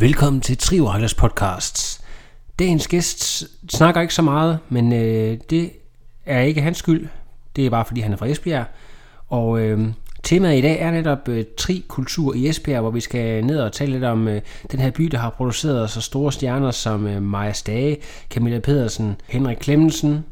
[0.00, 2.00] Velkommen til Trioraklers Podcasts.
[2.58, 5.70] Dagens gæst snakker ikke så meget, men øh, det
[6.26, 7.08] er ikke hans skyld.
[7.56, 8.64] Det er bare fordi han er fra Esbjerg.
[9.28, 9.88] Og øh,
[10.22, 13.92] temaet i dag er netop øh, tri-kultur i Esbjerg, hvor vi skal ned og tale
[13.92, 14.42] lidt om øh,
[14.72, 17.96] den her by, der har produceret så store stjerner som øh, Maja Stage,
[18.30, 20.24] Camilla Pedersen, Henrik Klemmensen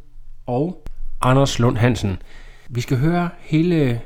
[0.47, 0.85] og
[1.21, 2.19] Anders Lund Hansen.
[2.69, 4.01] Vi skal høre hele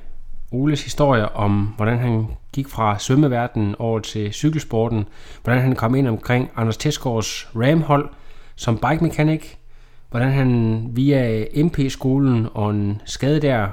[0.52, 5.04] Oles historie om, hvordan han gik fra svømmeverdenen over til cykelsporten,
[5.44, 8.08] hvordan han kom ind omkring Anders Tesgaards ramhold
[8.56, 9.44] som bike mechanic,
[10.10, 13.68] hvordan han via MP-skolen og en skade der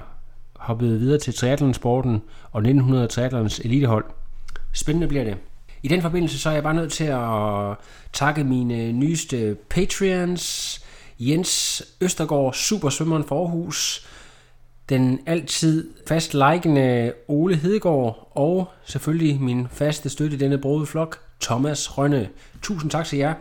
[0.55, 4.05] hoppede videre til triathlonsporten og 1900 triathlons elitehold.
[4.73, 5.37] Spændende bliver det.
[5.83, 7.75] I den forbindelse så er jeg bare nødt til at
[8.13, 10.79] takke mine nyeste Patreons,
[11.19, 14.07] Jens Østergaard, supersvømmeren for Aarhus,
[14.89, 21.19] den altid fast likende Ole Hedegaard og selvfølgelig min faste støtte i denne brode flok,
[21.41, 22.29] Thomas Rønne.
[22.61, 23.33] Tusind tak til jer.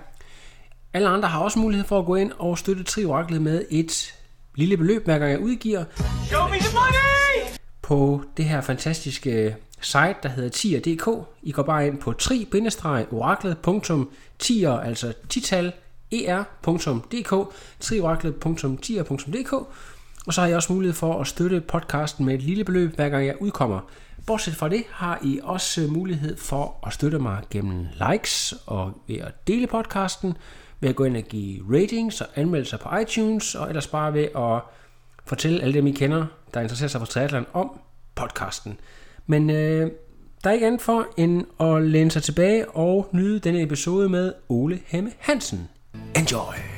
[0.93, 4.15] Alle andre har også mulighed for at gå ind og støtte Trioraklet med et
[4.55, 5.85] lille beløb, hver gang jeg udgiver.
[6.27, 7.59] Show me the money!
[7.83, 11.09] På det her fantastiske site, der hedder tier.dk.
[11.43, 15.73] I går bare ind på tri-oraklet.tier, altså tital
[16.13, 19.55] er.dk, trioraklet.tier.dk,
[20.27, 23.09] og så har jeg også mulighed for at støtte podcasten med et lille beløb, hver
[23.09, 23.81] gang jeg udkommer.
[24.27, 29.17] Bortset fra det har I også mulighed for at støtte mig gennem likes og ved
[29.17, 30.37] at dele podcasten,
[30.81, 34.29] ved at gå ind og give ratings og anmeldelser på iTunes, og ellers bare ved
[34.37, 34.61] at
[35.27, 37.81] fortælle alle dem, I kender, der interesserer sig for triathlon, om
[38.15, 38.79] podcasten.
[39.27, 39.91] Men øh,
[40.45, 44.33] der er ikke andet for end at læne sig tilbage og nyde denne episode med
[44.49, 45.69] Ole Hemme Hansen.
[46.15, 46.76] Enjoy!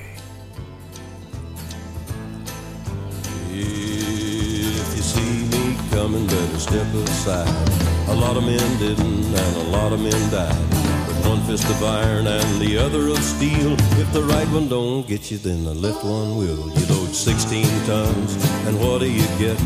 [3.61, 7.49] If you see me coming, better step aside.
[8.09, 10.57] A lot of men didn't, and a lot of men died.
[11.09, 13.73] With one fist of iron and the other of steel.
[14.03, 16.71] If the right one don't get you, then the left one will.
[16.77, 18.35] You load 16 tons,
[18.67, 19.61] and what do you get?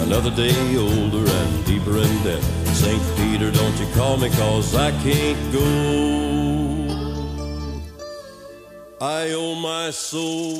[0.00, 2.42] Another day older and deeper in debt.
[2.74, 3.02] St.
[3.16, 6.67] Peter, don't you call me, cause I can't go.
[9.00, 10.56] I owe my soul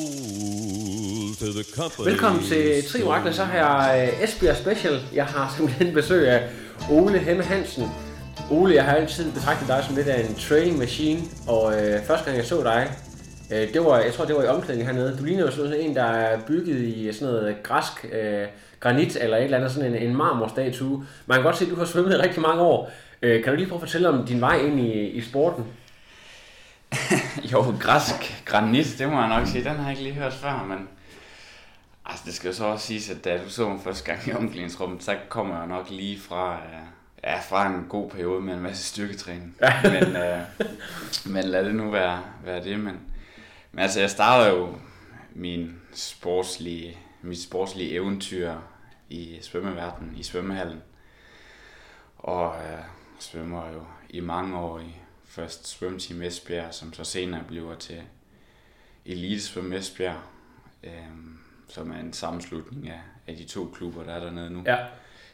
[1.41, 2.04] to the company.
[2.10, 5.00] Velkommen til Tri Orakler, så har jeg øh, Esbjerg Special.
[5.15, 6.48] Jeg har simpelthen besøg af
[6.91, 7.84] Ole Hemme Hansen.
[8.50, 12.25] Ole, jeg har altid betragtet dig som lidt af en training machine, og øh, første
[12.25, 12.91] gang jeg så dig,
[13.53, 15.16] øh, det var, jeg tror det var i omklædningen hernede.
[15.19, 18.47] Du ligner jo sådan en, der er bygget i sådan noget græsk øh,
[18.81, 21.06] granit, eller et eller andet, sådan en, en marmorstatue.
[21.27, 22.91] Man kan godt se, at du har svømmet i rigtig mange år.
[23.22, 25.65] Øh, kan du lige prøve at fortælle om din vej ind i, i sporten?
[27.53, 30.65] jo, græsk granit, det må jeg nok sige, den har jeg ikke lige hørt før,
[30.65, 30.88] men
[32.04, 34.32] altså, det skal jo så også siges, at da du så mig første gang i
[34.32, 36.87] omklædningsrummet, så kommer jeg nok lige fra, uh,
[37.25, 39.56] ja, fra en god periode med en masse styrketræning.
[39.93, 40.66] men, uh,
[41.32, 42.81] men lad det nu være, være det.
[42.81, 43.00] Men,
[43.72, 44.75] men altså, jeg starter jo
[45.34, 48.54] min sportslige, mit sportslige eventyr
[49.09, 50.82] i svømmeverdenen, i svømmehallen.
[52.19, 52.84] Og uh,
[53.19, 54.97] svømmer jo i mange år i
[55.38, 58.03] først svømmeteam Esbjerg, som så senere bliver til
[59.06, 60.16] Elite Svøm Esbjerg,
[60.84, 61.38] øhm,
[61.69, 64.62] som er en sammenslutning af, af de to klubber, der er dernede nu.
[64.66, 64.77] Ja.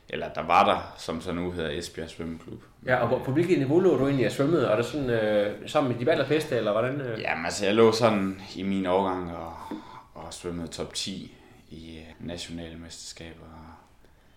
[0.08, 2.62] Eller der var der, som så nu hedder Esbjerg Svømmeklub.
[2.86, 4.72] Ja, og på, på hvilket niveau lå du egentlig af svømmet?
[4.72, 7.00] Er det sådan øh, sammen med de allerbedste, eller hvordan?
[7.00, 7.20] Øh?
[7.20, 9.54] Jamen altså, jeg lå sådan i min årgang og,
[10.14, 11.36] og svømmede top 10
[11.70, 13.44] i øh, nationale mesterskaber.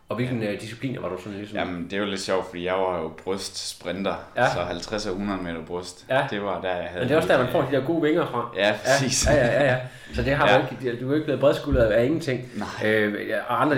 [0.10, 1.58] Og hvilken øh, discipliner var du sådan ligesom?
[1.58, 4.54] Jamen, det er jo lidt sjovt, fordi jeg var jo brystsprinter, Ja.
[4.54, 6.06] så 50 og 100 meter bryst.
[6.10, 6.26] Ja.
[6.30, 7.00] Det var der, jeg havde...
[7.00, 8.50] Men det er også der, man får de der gode vinger fra.
[8.58, 9.28] Ja, præcis.
[9.28, 9.64] Ja, ja, ja.
[9.66, 9.78] ja.
[10.16, 10.54] Så det har Ja.
[10.56, 10.62] ja.
[10.62, 12.52] du ikke, du er ikke blevet bredskuldret af ingenting.
[12.56, 12.90] Nej.
[12.92, 13.78] Øh, ja, og andre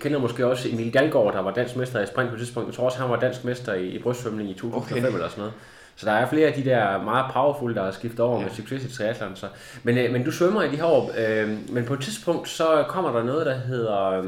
[0.00, 2.66] kender måske også Emil Dalgaard, der var dansk mester i sprint på et tidspunkt.
[2.68, 5.14] Jeg tror også, han var dansk mester i, i brystsvømning i 2005 Okay.
[5.14, 5.52] eller sådan noget.
[5.96, 8.44] Så der er flere af de der meget powerful, der har skiftet over ja.
[8.44, 9.36] med succes i triathlon.
[9.36, 9.46] Så.
[9.82, 12.84] Men, øh, men du svømmer i de her år, øh, men på et tidspunkt så
[12.88, 14.24] kommer der noget, der hedder øh,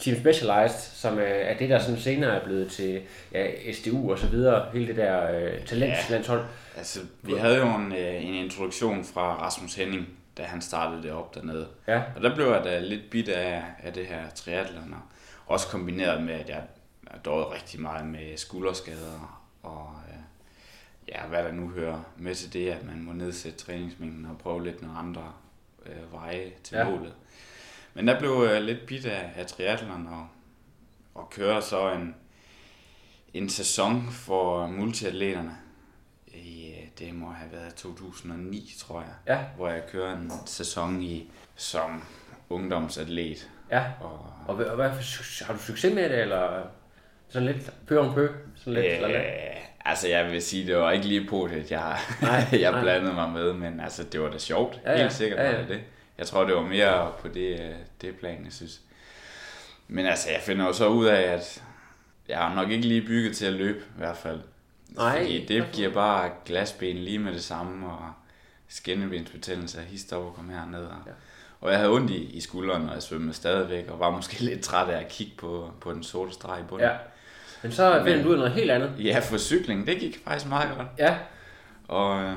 [0.00, 3.02] Team Specialized, som øh, er det, der sådan senere er blevet til
[3.32, 6.44] ja, SDU og så videre, hele det der øh, talentlandshold.
[6.76, 10.08] Altså, vi havde jo en, øh, en introduktion fra Rasmus Henning,
[10.38, 11.68] da han startede det op dernede.
[11.88, 12.02] Ja.
[12.16, 15.00] Og der blev jeg da lidt bit af, af det her triathlon, og
[15.46, 16.62] også kombineret med, at jeg,
[17.12, 20.16] jeg dårede rigtig meget med skulderskader, og øh,
[21.08, 24.64] ja, hvad der nu hører med til det, at man må nedsætte træningsmængden og prøve
[24.64, 25.32] lidt nogle andre
[25.86, 26.80] øh, veje til Ja.
[26.88, 26.90] ja.
[26.90, 27.12] målet.
[27.94, 30.26] Men der blev jeg lidt bit af, af triathlon og,
[31.14, 32.14] og kører så en,
[33.34, 35.56] en sæson for multiatleterne.
[36.26, 39.36] I, øh, det må have været 2009, tror jeg.
[39.36, 39.44] Ja.
[39.56, 42.02] Hvor jeg kører en sæson i som
[42.50, 43.50] ungdomsatlet.
[43.70, 43.84] Ja.
[44.00, 44.90] Og, Og, hvad, og hvad,
[45.46, 46.62] har du succes med det, eller
[47.28, 48.28] sådan lidt pø om pø?
[48.56, 49.18] Sådan lidt, eller lidt?
[49.18, 53.14] Øh, altså jeg vil sige, det var ikke lige på det, jeg, Nej, jeg blandede
[53.14, 55.60] mig med, men altså det var da sjovt, Ja, ja, helt sikkert ja, var ja.
[55.60, 55.80] det det.
[56.20, 58.80] Jeg tror, det var mere på det, øh, det plan, jeg synes.
[59.88, 61.62] Men altså, jeg finder jo så ud af, at
[62.28, 64.40] jeg har nok ikke lige bygget til at løbe, i hvert fald.
[64.88, 65.18] Nej.
[65.18, 68.12] Fordi det giver bare glasben lige med det samme, og
[68.68, 70.84] skinnebensbetændelse hist op og komme herned.
[70.84, 71.10] Og, Ja.
[71.10, 71.16] ja.
[71.60, 74.60] og jeg havde ondt i, i skulderen, og jeg svømmede stadigvæk, og var måske lidt
[74.62, 76.86] træt af at kigge på, på den sorte streg i bunden.
[76.88, 76.96] Ja.
[77.62, 78.92] Men så finder du ud af noget helt andet.
[78.98, 80.88] Ja, for cykling, det gik faktisk meget godt.
[80.98, 81.16] Ja.
[81.88, 82.32] Og øh,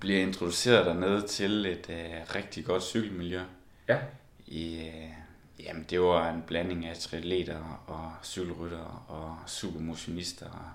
[0.00, 3.40] bliver introduceret dernede til et øh, rigtig godt cykelmiljø.
[3.88, 3.98] Ja.
[4.46, 10.46] I, øh, jamen, det var en blanding af triatleter og cykelryttere og supermotionister.
[10.46, 10.70] Og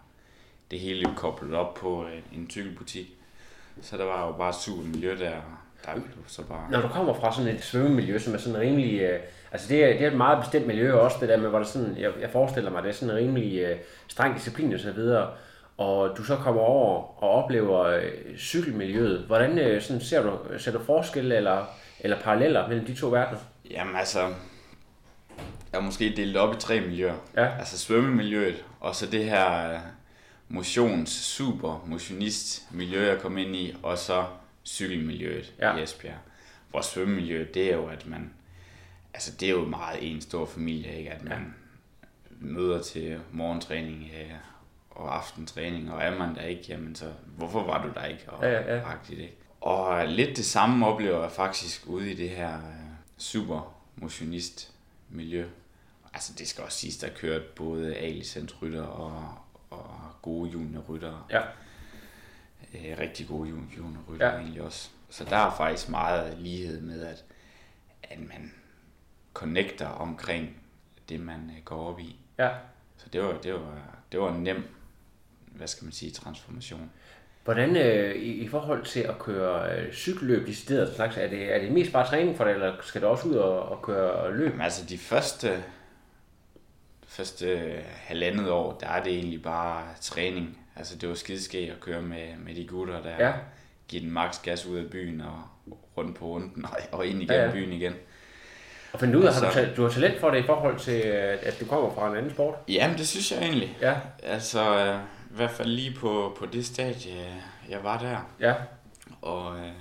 [0.72, 3.08] det hele koblet op på øh, en cykelbutik.
[3.82, 5.64] Så der var jo bare et super miljø der.
[5.86, 6.72] Der blev så bare...
[6.72, 9.00] Når du kommer fra sådan et svømmemiljø, som er sådan rimelig...
[9.02, 9.20] Øh,
[9.52, 11.68] altså det er, det er et meget bestemt miljø også, det der med, hvor det
[11.68, 13.78] sådan, jeg, jeg forestiller mig, det er sådan en rimelig øh,
[14.08, 15.32] streng disciplin og så videre.
[15.78, 19.20] Og du så kommer over og oplever øh, cykelmiljøet.
[19.20, 21.66] Hvordan øh, sådan, ser, du, ser du forskelle eller,
[22.00, 23.40] eller paralleller mellem de to verdener?
[23.72, 24.20] Jamen altså,
[25.72, 27.16] jeg er måske delt op i tre miljøer.
[27.36, 27.58] Ja.
[27.60, 29.80] Altså svømmemiljøet, og så det her øh,
[30.50, 34.26] motions, super motionist miljø, jeg kom ind i, og så
[34.66, 35.72] cykelmiljøet Ja.
[35.72, 35.78] ja.
[35.78, 36.18] i Esbjerg.
[36.70, 38.34] Hvor svømmemiljøet, det er jo, at man,
[39.14, 41.12] altså det er jo meget en stor familie, ikke?
[41.12, 41.38] At man ja.
[42.40, 44.32] møder til morgentræning øh,
[44.98, 48.30] og aftentræning, og er man der ikke, jamen så hvorfor var du der ikke?
[48.30, 48.82] Og, Ja, ja.
[48.92, 49.38] Agtigt, ikke?
[49.62, 52.64] Og lidt det samme oplever jeg faktisk ude i det her øh,
[53.18, 54.74] super motionist
[55.10, 55.48] miljø.
[56.14, 59.34] Altså det skal også siges, der kørt både A-licensrytter og,
[59.70, 59.90] og
[60.22, 61.28] gode juniorrytter.
[61.32, 61.42] Ja.
[62.74, 64.38] Øh, rigtig gode jun- juniorrytter Ja.
[64.38, 64.90] egentlig også.
[65.10, 67.24] Så der er faktisk meget lighed med, at,
[68.04, 68.54] at man
[69.34, 70.58] connecter omkring
[71.10, 72.16] det, man øh, går op i.
[72.38, 72.50] Ja.
[72.98, 73.78] Så det var, det var,
[74.12, 74.64] det var en nem,
[75.58, 76.92] hvad skal man sige, transformation.
[77.44, 81.60] Hvordan øh, i, i forhold til at køre øh, cykelløb decideret slags, er det, er
[81.60, 84.48] det mest bare træning for dig, eller skal du også ud og, og køre løb?
[84.50, 85.64] Jamen, altså de første,
[87.08, 87.60] første
[87.96, 90.58] halvandet år, der er det egentlig bare træning.
[90.76, 93.26] Altså det var skideskægt at køre med, med de gutter der.
[93.28, 93.34] Ja.
[93.88, 95.42] Give den max gas ud af byen og
[95.98, 97.94] rundt på runden og, og ind igennem Ja, ja, byen igen.
[98.94, 101.02] Og finde ud af, har du, Altså- du har talent for det i forhold til,
[101.06, 102.56] øh, at du kommer fra en anden sport?
[102.68, 103.78] Jamen det synes jeg egentlig.
[103.82, 105.00] Ja, Altså øh,
[105.38, 108.18] hvert fald lige på, på det stadie, jeg var der.
[108.40, 108.54] ja.
[109.22, 109.72] Og øh,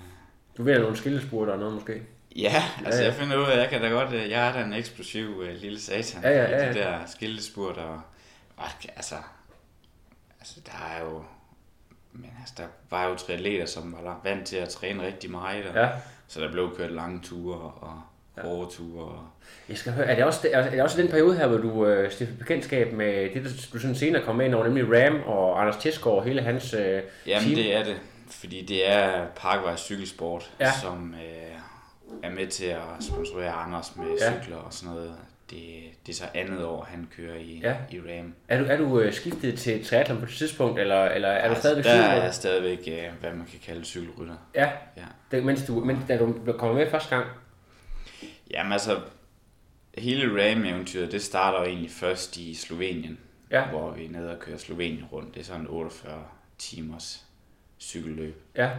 [0.57, 2.03] Du ved nogle skillespurter og noget måske?
[2.37, 3.13] Ja, altså Ja, ja.
[3.13, 5.43] jeg finder ud af, at jeg kan da godt, øh, jeg er da en eksplosiv
[5.47, 6.85] øh, lille satan Ja, ja, i ja, de ja.
[6.91, 8.01] der skildespurt og,
[8.57, 8.65] og
[8.97, 9.15] altså,
[10.41, 11.25] altså der er jo,
[12.13, 15.75] men altså der var jo triatleter, som var vant til at træne rigtig meget, og,
[15.75, 15.89] Ja.
[16.27, 18.01] så der blev kørt lange ture og
[18.43, 19.29] hårde ture.
[19.69, 22.11] Jeg skal høre, er det også, er det også den periode her, hvor du øh,
[22.13, 25.77] stiftede bekendtskab med det, du- du sådan senere kom ind over, nemlig Ram og Anders
[25.77, 27.55] Tesgaard og hele hans øh, jamen team?
[27.55, 27.97] det er det,
[28.31, 30.73] fordi det er Parkvej Cykelsport, Ja.
[30.83, 31.59] som øh,
[32.23, 34.33] er med til at sponsorere Anders med Ja.
[34.43, 35.13] cykler og sådan noget.
[35.51, 35.59] Det,
[36.07, 37.75] det er så andet år, han kører i, Ja.
[37.91, 38.35] i RAM.
[38.49, 41.55] Er du, er du øh, skiftet til triathlon på et tidspunkt, eller, eller er du
[41.55, 42.25] Altså, stadigvæk der er cykelrytter?
[42.25, 44.35] jeg stadigvæk, øh, hvad man kan kalde cykelrytter.
[44.55, 45.03] Ja, Ja.
[45.31, 47.27] det, mens du, mens, da du blev- kommer med første gang.
[48.51, 49.01] Jamen altså,
[49.99, 53.19] hele RAM-eventyret, det starter jo egentlig først i Slovenien,
[53.51, 53.67] Ja.
[53.69, 55.35] hvor vi er nede og kører Slovenien rundt.
[55.35, 56.25] Det er sådan 48
[56.59, 57.25] timers
[57.81, 58.43] cykelløb.
[58.57, 58.71] Ja,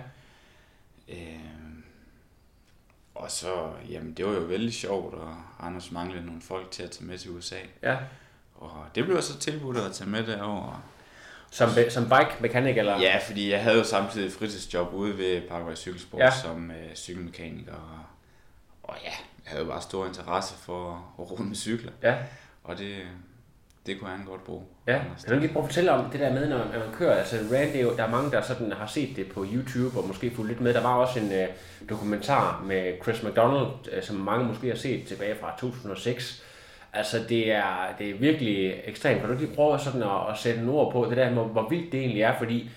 [1.10, 1.40] Øh,
[3.16, 6.92] og så, jamen det var jo vældig sjovt, og Anders manglede nogle folk til at
[6.92, 7.56] tage med til USA.
[7.84, 7.98] ja.
[8.56, 10.84] Og det blev så tilbudt at tage med derover.
[11.52, 13.00] Som, be- som bike mechanic, eller?
[13.02, 16.32] Ja, fordi jeg havde jo samtidig fritidsjob ude ved Parkvej Cykelsport ja.
[16.32, 18.08] som øh, cykelmekaniker.
[18.88, 19.10] Og, ja,
[19.46, 21.92] jeg havde bare stor interesse for at rulle med cykler.
[22.04, 22.16] Ja,
[22.64, 22.96] Og det,
[23.86, 24.64] det kunne han godt bruge.
[24.88, 25.02] ja.
[25.26, 27.16] Kan du lige prøve at fortælle om det der med, når, når man kører?
[27.16, 30.08] Altså, Rand, det jo, der er mange, der sådan har set det på YouTube og
[30.08, 30.74] måske fulgt lidt med.
[30.74, 31.48] Der var også en øh,
[31.90, 36.44] dokumentar med Chris McDonald, øh, som mange måske har set tilbage fra 2006.
[36.94, 39.20] Altså, det er, det er virkelig ekstremt.
[39.22, 41.70] Kan du lige prøve sådan at, at sætte en ord på det der, hvor, hvor
[41.70, 42.38] vildt det egentlig er?
[42.38, 42.70] Fordi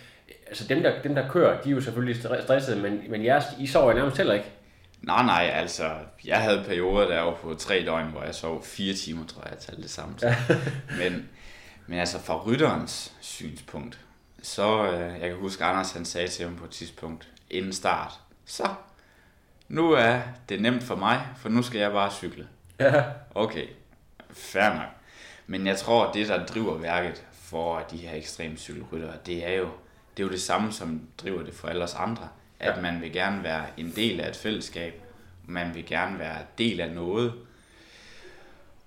[0.49, 3.45] altså, dem, der, dem, der kører, de er jo selvfølgelig stre- stressede, men, men jeres,
[3.59, 4.47] I sover nærmest heller ikke.
[5.03, 5.91] Nej, nej, altså,
[6.25, 9.51] jeg havde perioder der var på tre døgn, hvor jeg sov fire timer, tror jeg,
[9.51, 10.15] jeg talte det samme
[10.99, 11.29] men,
[11.87, 13.99] men altså, fra rytterens synspunkt,
[14.43, 18.13] så, øh, jeg kan huske, Anders han sagde til ham på et tidspunkt, inden start,
[18.45, 18.69] så,
[19.69, 22.49] nu er det nemt for mig, for nu skal jeg bare cykle.
[22.79, 23.05] Ja.
[23.35, 23.67] Okay,
[24.31, 24.89] fair nok.
[25.47, 29.69] Men jeg tror, det der driver værket for de her ekstreme cykelryttere, det er jo
[30.17, 32.29] det, er jo det samme, som driver det for alle os andre.
[32.61, 32.81] At Ja.
[32.83, 35.03] man vil gerne være en del af et fællesskab.
[35.45, 37.33] Man vil gerne være del af noget.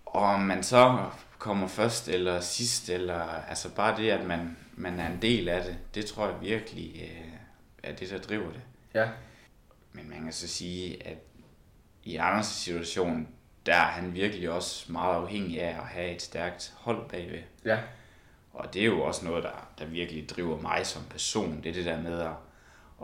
[0.05, 1.05] Og om man så
[1.39, 5.63] kommer først eller sidst, eller altså bare det, at man, man er en del af
[5.63, 7.27] det, det tror jeg virkelig øh,
[7.83, 8.61] er det, der driver det.
[8.93, 9.07] Ja.
[9.93, 11.17] Men man kan så sige, at
[12.03, 13.27] i Anders' situation,
[13.65, 17.41] der er han virkelig også meget afhængig af at have et stærkt hold bagved.
[17.65, 17.79] Ja.
[18.53, 21.61] Og det er jo også noget, der, der virkelig driver mig som person.
[21.63, 22.31] Det er det der med at,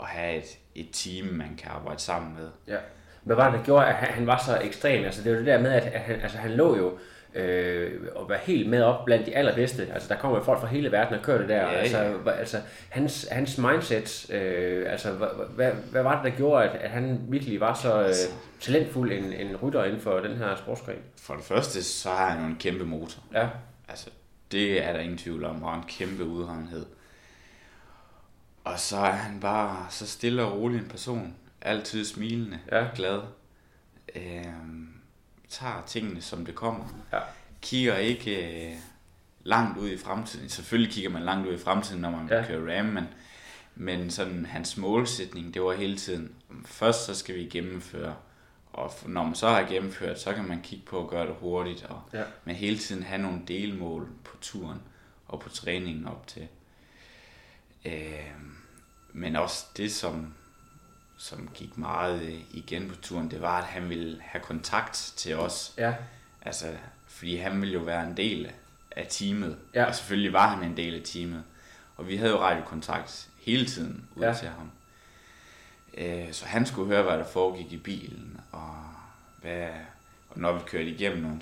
[0.01, 2.49] at have et, et team, man kan arbejde sammen med.
[2.67, 2.77] Ja.
[3.23, 5.05] Hvad var det, der gjorde, at han, han var så ekstrem?
[5.05, 6.97] Altså, det var det der med, at, at han, altså, han lå jo
[7.33, 9.87] øh, og var helt med op blandt de allerbedste.
[9.93, 11.61] Altså, der kommer jo folk fra hele verden og kører det der.
[11.61, 12.31] Ja, altså, ja.
[12.31, 12.57] altså,
[12.89, 17.19] hans, hans mindset, øh, altså, hvad, hvad, hvad var det, der gjorde, at, at han
[17.27, 18.13] virkelig var så øh,
[18.59, 20.99] talentfuld en, en rytter inden for den her sportsgren?
[21.21, 23.21] For det første, så har han jo en kæmpe motor.
[23.33, 23.47] Ja.
[23.89, 24.09] Altså,
[24.51, 26.85] det er der ingen tvivl om, og en kæmpe udholdenhed.
[28.63, 31.35] Og så er han bare så stille og rolig en person.
[31.61, 32.87] Altid smilende, Ja.
[32.95, 33.21] glad.
[34.15, 34.87] Øhm,
[35.49, 36.85] tager tingene, som det kommer.
[37.13, 37.19] Ja.
[37.61, 38.75] Kigger ikke øh,
[39.43, 40.49] langt ud i fremtiden.
[40.49, 42.45] Selvfølgelig kigger man langt ud i fremtiden, når man Ja.
[42.47, 43.03] kører ram, men,
[43.75, 46.31] men sådan hans målsætning, det var hele tiden,
[46.65, 48.15] først så skal vi gennemføre,
[48.73, 51.83] og når man så har gennemført, så kan man kigge på at gøre det hurtigt,
[51.83, 52.23] og, Ja.
[52.45, 54.79] men hele tiden have nogle delmål på turen
[55.27, 56.47] og på træningen op til.
[57.85, 58.31] Øh,
[59.13, 60.33] men også det, som,
[61.17, 65.35] som gik meget øh, igen på turen, det var, at han ville have kontakt til
[65.35, 65.73] os.
[65.77, 65.93] Ja.
[66.41, 66.67] Altså,
[67.07, 68.51] fordi han ville jo være en del
[68.91, 69.57] af teamet.
[69.73, 69.85] Ja.
[69.85, 71.43] Og selvfølgelig var han en del af teamet.
[71.97, 74.27] Og vi havde jo radiokontakt hele tiden ud Ja.
[74.27, 74.33] ja.
[74.33, 74.71] til ham.
[75.93, 78.39] Øh, så han skulle høre, hvad der foregik i bilen.
[78.51, 78.75] Og,
[79.41, 79.69] hvad,
[80.29, 81.41] og når vi kørte igennem nogle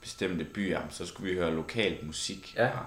[0.00, 2.54] bestemte byer, så skulle vi høre lokal musik.
[2.56, 2.68] Ja.
[2.78, 2.84] Og,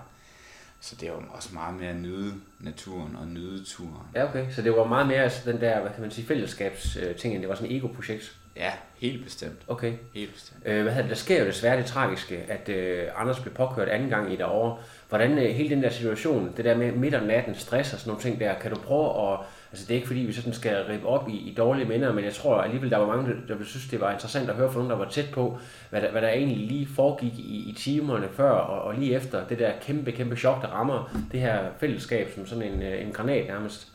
[0.86, 4.08] så det var også meget mere at nyde naturen og nyde turen.
[4.16, 4.52] Ja, okay.
[4.52, 7.50] Så det var meget mere altså, den der, hvad kan man sige, fællesskabsting, end det
[7.50, 8.36] var sådan et ego-projekt.
[8.56, 9.60] Ja, helt bestemt.
[9.68, 9.94] Okay.
[10.14, 10.62] Helt bestemt.
[10.66, 11.08] Øh, hvad hedder?
[11.08, 14.46] Der sker jo desværre det tragiske, at øh, Anders blev påkørt anden gang i det
[14.46, 14.84] år.
[15.10, 18.10] Hvordan øh, hele den der situation, det der med midt om natten, stress og sådan
[18.10, 19.40] nogle ting der, kan du prøve at...
[19.76, 22.26] Altså det er ikke fordi, vi sådan skal rippe op i, i dårlige minder, men
[22.26, 24.72] jeg tror alligevel, der var mange, der, der ville synes, det var interessant at høre
[24.72, 27.74] fra nogen, der var tæt på, hvad der, hvad der egentlig lige foregik i, i
[27.78, 31.66] timerne før og, og lige efter det der kæmpe, kæmpe chok, der rammer det her
[31.80, 33.88] fællesskab som sådan en, øh, en granat nærmest.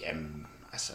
[0.00, 0.92] Jamen, altså...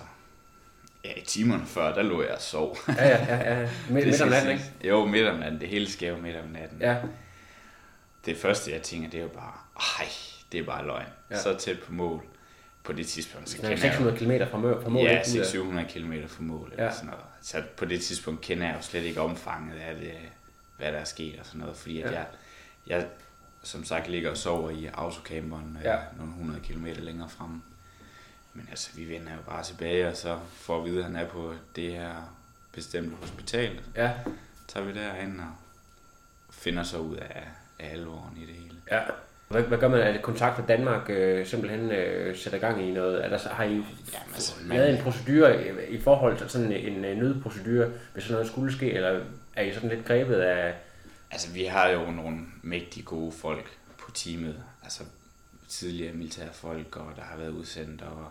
[1.06, 2.78] Ja, i timerne før, der lå jeg og sov.
[2.88, 3.62] Ja, ja, ja.
[3.62, 3.70] ja.
[3.90, 4.64] Midt, midt om natten, ikke?
[4.84, 5.62] Jo, midt om natten.
[5.62, 6.82] Det hele sker jo midt om natten.
[6.82, 6.96] Ja,
[8.26, 9.54] Det første, jeg tænker, det er jo bare,
[10.00, 10.08] ej,
[10.52, 11.08] det er bare løgn.
[11.32, 11.38] Ja.
[11.42, 12.24] Så tæt på mål.
[12.88, 15.04] På det tidspunkt, så der er kender jeg 600 km fra, mør, fra mål.
[15.04, 15.32] ja, ikke?
[15.36, 16.70] Ud af- 600 km fra mål.
[16.72, 16.92] Eller Ja.
[16.94, 17.24] sådan noget.
[17.42, 20.14] Så på det tidspunkt kender jeg jo slet ikke omfanget af det,
[20.78, 21.78] hvad der er sket og sådan noget.
[21.78, 22.18] Fordi at Ja.
[22.18, 22.26] jeg,
[22.88, 23.08] jeg,
[23.64, 25.92] som sagt, ligger og sover i autocamperen Ja.
[25.94, 26.00] ja.
[26.18, 27.62] nogle 100 km længere fremme.
[28.54, 31.28] Men altså, vi vender jo bare tilbage, og så får vi vide, at han er
[31.30, 32.36] på det her
[32.72, 33.80] bestemte hospital.
[33.96, 34.12] Ja,
[34.68, 35.52] tager vi derind og
[36.52, 37.48] finder så ud af,
[37.80, 38.76] af alvoren i det hele.
[38.92, 39.02] Ja.
[39.48, 40.00] Hvad, hvad gør man?
[40.00, 43.26] Er det kontakter Danmark øh, simpelthen øh, sætter gang i noget?
[43.26, 43.86] Er der, har I Jamen,
[44.34, 48.34] altså, man- lavet en procedure i, i forhold til sådan en øh, nødprocedure, hvis sådan
[48.34, 49.20] noget skulle ske, eller
[49.56, 50.76] er I sådan lidt grebet af...
[51.32, 54.64] Altså, vi har jo nogle mægtige gode folk på teamet.
[54.84, 55.04] Altså,
[55.68, 58.30] tidligere militærfolk, og der har været udsendt, og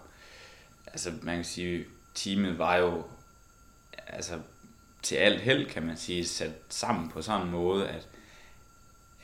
[0.86, 3.04] altså, man kan sige, teamet var jo
[4.06, 4.34] altså,
[5.02, 8.08] til alt held, kan man sige, sat sammen på sådan en måde, at,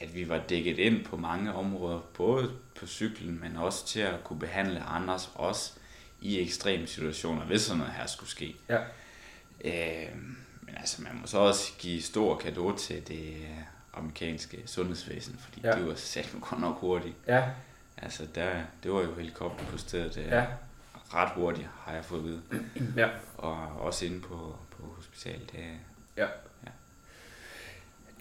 [0.03, 4.25] at vi var dækket ind på mange områder, både på cyklen, men også til at
[4.25, 5.73] kunne behandle andres, også
[6.21, 8.57] i ekstreme situationer, hvis sådan noget her skulle ske.
[8.69, 8.79] Ja.
[9.65, 10.17] Øh,
[10.63, 13.59] men altså, man må så også give stor kado til det øh,
[13.95, 15.73] amerikanske sundhedsvæsen, fordi ja.
[15.73, 17.15] det var sat godt nok hurtigt.
[17.29, 17.45] Ja,
[17.97, 18.51] Altså, der,
[18.83, 20.17] det var jo helikopter på stedet.
[20.17, 20.47] øh, Ja.
[21.15, 22.43] Ret hurtigt, har jeg fået at vide.
[22.97, 25.53] ja, Og også inde på, på hospitalet.
[25.53, 25.65] Det,
[26.17, 26.27] ja.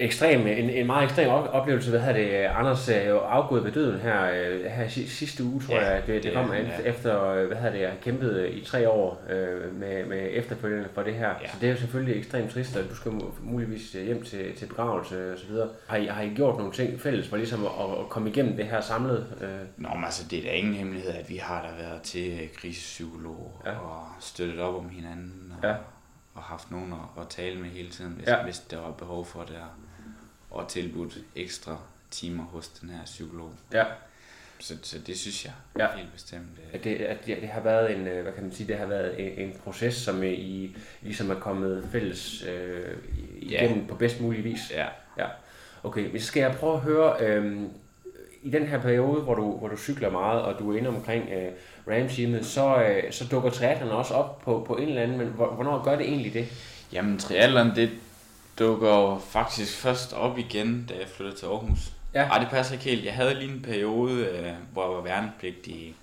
[0.01, 3.72] Ekstrem, en, en meget ekstrem op- oplevelse, hvad hedder det, Anders er jo afgået ved
[3.72, 6.79] døden her, øh, her si- sidste uge, tror Ja, jeg, det, det det kom ja.
[6.86, 11.03] efter, øh, hvad hedder det, jeg kæmpet i tre år øh, med, med efterfølgende for
[11.03, 11.27] det her.
[11.41, 11.48] Ja.
[11.48, 14.65] Så det er jo selvfølgelig ekstremt trist, og du skal mu- muligvis hjem til, til
[14.65, 15.70] begravelse og så videre.
[15.88, 18.65] Har I, har I gjort nogle ting fælles for ligesom at, at komme igennem det
[18.65, 19.27] her samlet?
[19.41, 22.50] Øh, Nå, men altså, det er da ingen hemmelighed, at vi har der været til
[22.58, 23.72] krisepsykolog Ja.
[23.72, 25.53] og støttet op om hinanden.
[25.62, 25.75] Og, Ja.
[26.34, 28.43] og haft nogen at, at tale med hele tiden, hvis, ja.
[28.43, 29.55] hvis der var behov for det.
[29.55, 29.80] Og,
[30.51, 31.77] og tilbudt ekstra
[32.12, 33.51] timer hos den her psykolog.
[33.74, 33.84] ja.
[34.60, 35.88] så, så det synes jeg Ja.
[35.98, 36.41] helt bestemt.
[36.58, 36.74] øh.
[36.74, 38.86] At det, at det, det har været en, øh, hvad kan man sige, det har
[38.86, 42.98] været en, en proces, som øh, I ligesom er kommet fælles øh,
[43.39, 44.60] igennem på bedst mulig vis.
[44.72, 45.25] Ja, Ja.
[45.84, 47.70] Okay, men så skal jeg prøve at høre, øhm,
[48.43, 51.29] i den her periode, hvor du, hvor du cykler meget, og du er inde omkring
[51.29, 51.51] øh,
[51.88, 55.53] Ramsteamet, så, øh, så dukker triathlon også op på, på en eller anden, men hvor-
[55.53, 56.48] hvornår gør det egentlig det?
[56.93, 57.89] Jamen, triathlon, det
[58.65, 61.91] dukker faktisk først op igen, da jeg flyttede til Aarhus.
[62.13, 62.23] Ja.
[62.23, 63.05] Ej, det passer ikke helt.
[63.05, 65.95] Jeg havde lige en periode, øh, hvor jeg var værnepligtig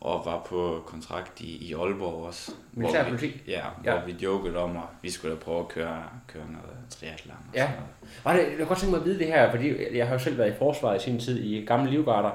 [0.00, 2.52] og var på kontrakt i, i Aalborg også.
[2.72, 3.40] hvor Militær vi- politi?
[3.48, 3.92] Ja, Ja.
[3.92, 7.36] hvor vi jokede om, at vi skulle da prøve at køre, køre noget triathlon.
[7.48, 7.60] og Ja.
[7.60, 8.24] sådan noget.
[8.24, 10.18] Var det, jeg kunne godt tænke mig at vide det her, fordi jeg har jo
[10.18, 12.30] selv været i forsvaret i sin tid i gamle livgarder.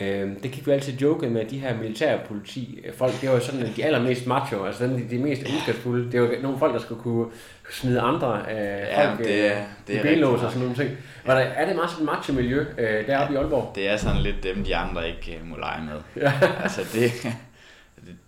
[0.00, 3.72] Øhm, det gik vi altid joke med, de her militærpoliti folk, det var jo sådan
[3.76, 6.12] de allermest macho, altså de, de mest ondskabsfulde.
[6.12, 7.26] Det var nogle folk, der skulle kunne
[7.70, 10.74] smide andre øh, Ja, folk det er- øh, det i er rigtigt og sådan nogle
[10.74, 10.90] ting.
[11.26, 13.72] Var der, er det meget sådan et macho-miljø øh, deroppe i Aalborg?
[13.74, 16.22] Det er sådan lidt dem, de andre ikke øh, må lege med.
[16.22, 16.32] Ja.
[16.62, 17.12] altså, det,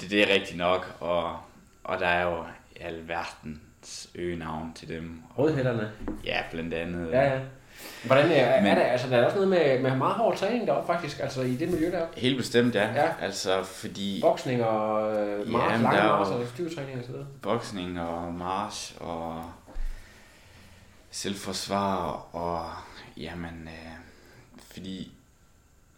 [0.01, 1.25] det, det er rigtigt nok, og,
[1.85, 2.37] og der er jo
[2.81, 5.21] alverdens øgenavn til dem.
[5.39, 5.91] Rødhætterne?
[6.25, 7.09] Ja, blandt andet.
[7.13, 7.39] Ja, ja.
[8.07, 10.67] Hvordan er, er Men- der, altså, der er også noget med, med meget hård træning
[10.67, 12.21] deroppe faktisk, altså i det miljø deroppe.
[12.21, 12.93] Helt bestemt, ja.
[12.93, 13.09] Ja.
[13.21, 17.27] Altså, fordi Boksning og øh, mars, Jamen, lange er mars og styrketræning og så videre.
[17.43, 19.45] boksning og march og
[21.11, 21.97] selvforsvar
[22.33, 22.71] og
[23.17, 23.91] jamen, øh,
[24.73, 25.13] fordi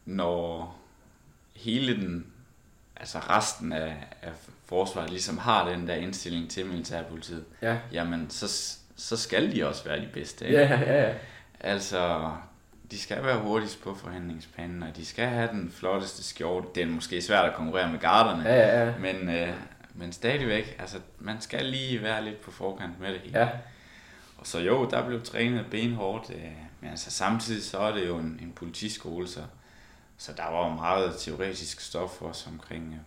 [0.05, 0.75] når
[1.57, 2.27] hele den,
[2.97, 4.31] altså resten af, af
[4.67, 7.77] forsvaret ligesom har den der indstilling til militærpolitiet, Ja.
[7.93, 10.47] jamen så, så skal de også være de bedste.
[10.47, 10.59] ikke?
[10.59, 11.13] Ja, ja, ja.
[11.61, 12.31] Altså,
[12.91, 16.67] de skal være hurtigst på forhandlingsbanen, og de skal have den flotteste skjorte.
[16.75, 18.99] Det er måske svært at konkurrere med garderne, Ja, ja, ja.
[18.99, 19.55] men, øh,
[19.95, 23.39] men stadigvæk, altså, man skal lige være lidt på forkant med det hele.
[23.39, 23.49] Ja,
[24.39, 28.17] Og så jo, der blev trænet benhårdt, øh, men altså samtidig så er det jo
[28.19, 29.41] en, en politiskole, så,
[30.19, 32.99] så der var jo meget teoretisk stof også omkring, øh,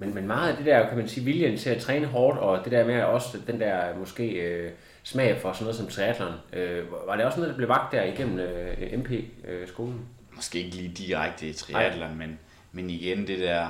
[0.00, 2.64] men, men meget af det der, kan man sige, viljen til at træne hårdt, og
[2.64, 6.92] det der med også den der måske øh, smag for sådan noget som triathlon, øh,
[7.06, 10.06] var det også noget, der blev vagt der igennem øh, MP-skolen?
[10.40, 12.38] måske ikke lige direkte i triathlon, men,
[12.72, 13.68] men igen det der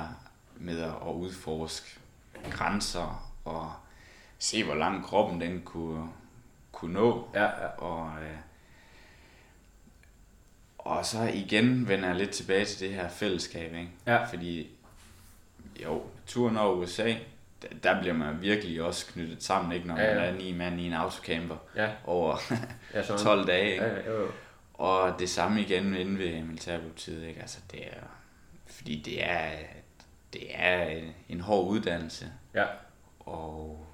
[0.55, 1.99] med at at udforske
[2.49, 3.71] grænser og
[4.39, 6.09] se, hvor langt kroppen den kunne,
[6.71, 7.29] kunne nå.
[7.33, 7.67] Ja, ja.
[7.77, 8.37] Og, øh,
[10.77, 13.89] og så igen vender jeg lidt tilbage til det her fællesskab, ikke?
[14.07, 14.23] Ja.
[14.23, 14.69] Fordi
[15.83, 17.13] jo, turen over USA,
[17.61, 19.87] der, der bliver man virkelig også knyttet sammen, ikke?
[19.87, 20.19] Når Ja, ja.
[20.19, 21.89] man er ni mand i en autocamper Ja.
[22.05, 22.37] over
[22.93, 23.23] Ja, sådan.
[23.23, 23.83] 12 dage, ikke?
[23.85, 24.27] Ja, ja, jo, jo.
[24.73, 27.39] Og det samme igen inde ved militærpolitiet, ikke?
[27.41, 28.03] Altså det er,
[28.67, 29.49] fordi det er,
[30.33, 32.65] det er en hård uddannelse, Ja.
[33.19, 33.85] og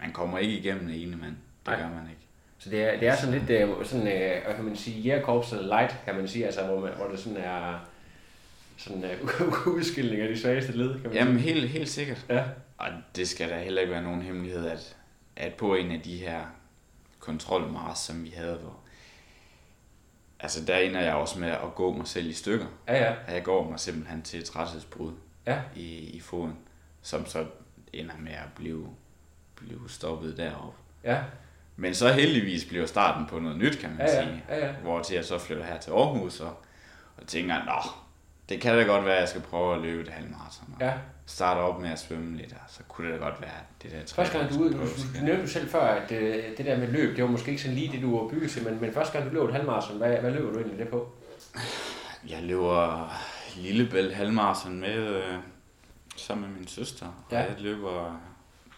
[0.00, 1.36] man kommer ikke igennem det ene mand.
[1.66, 1.76] Det Nej.
[1.80, 2.20] gør man ikke.
[2.58, 5.64] Så det er, det er sådan lidt, øh, sådan, øh, hvad kan man sige, jægerkorpset
[5.64, 7.78] light, kan man sige, altså hvor, man, hvor det sådan er
[8.76, 11.52] sådan uh, udskilling af de svageste led, kan man Jamen sige.
[11.54, 12.26] helt, helt sikkert.
[12.28, 12.44] Ja.
[12.78, 14.96] Og det skal da heller ikke være nogen hemmelighed, at,
[15.36, 16.40] at på en af de her
[17.18, 18.76] kontrolmars, som vi havde, hvor
[20.40, 22.66] altså der ender jeg også med at gå mig selv i stykker.
[22.88, 23.14] Ja, ja.
[23.26, 25.12] At jeg går mig simpelthen til et træthedsbrud
[25.46, 25.60] Ja.
[25.76, 26.56] i, i foden,
[27.02, 27.46] som så
[27.92, 28.88] ender med at blive,
[29.56, 30.78] blive stoppet deroppe.
[31.04, 31.22] Ja.
[31.76, 34.22] Men så heldigvis bliver starten på noget nyt, kan man Ja, ja.
[34.24, 34.44] sige.
[34.48, 34.72] Ja, ja.
[34.72, 36.64] Hvor til jeg så flytter her til Aarhus og,
[37.16, 37.90] og tænker, nå,
[38.48, 40.76] det kan da godt være, at jeg skal prøve at løbe et halvmarathon.
[40.80, 40.92] Ja.
[41.26, 43.90] Starte op med at svømme lidt, og så kunne det da godt være, at det
[43.92, 44.78] der Første gang du, du, skulle
[45.14, 47.50] du, du nævnte jo selv før, at øh, det der med løb, det var måske
[47.50, 49.54] ikke sådan lige det, du var bygget til, men, men første gang du løb et
[49.54, 51.12] halvmarathon, hvad, hvad løber du egentlig det på?
[52.28, 53.12] Jeg løber
[53.56, 55.22] Lillebælt halvmarathon med, øh,
[56.16, 57.42] sammen med min søster, Ja.
[57.42, 58.20] og jeg løber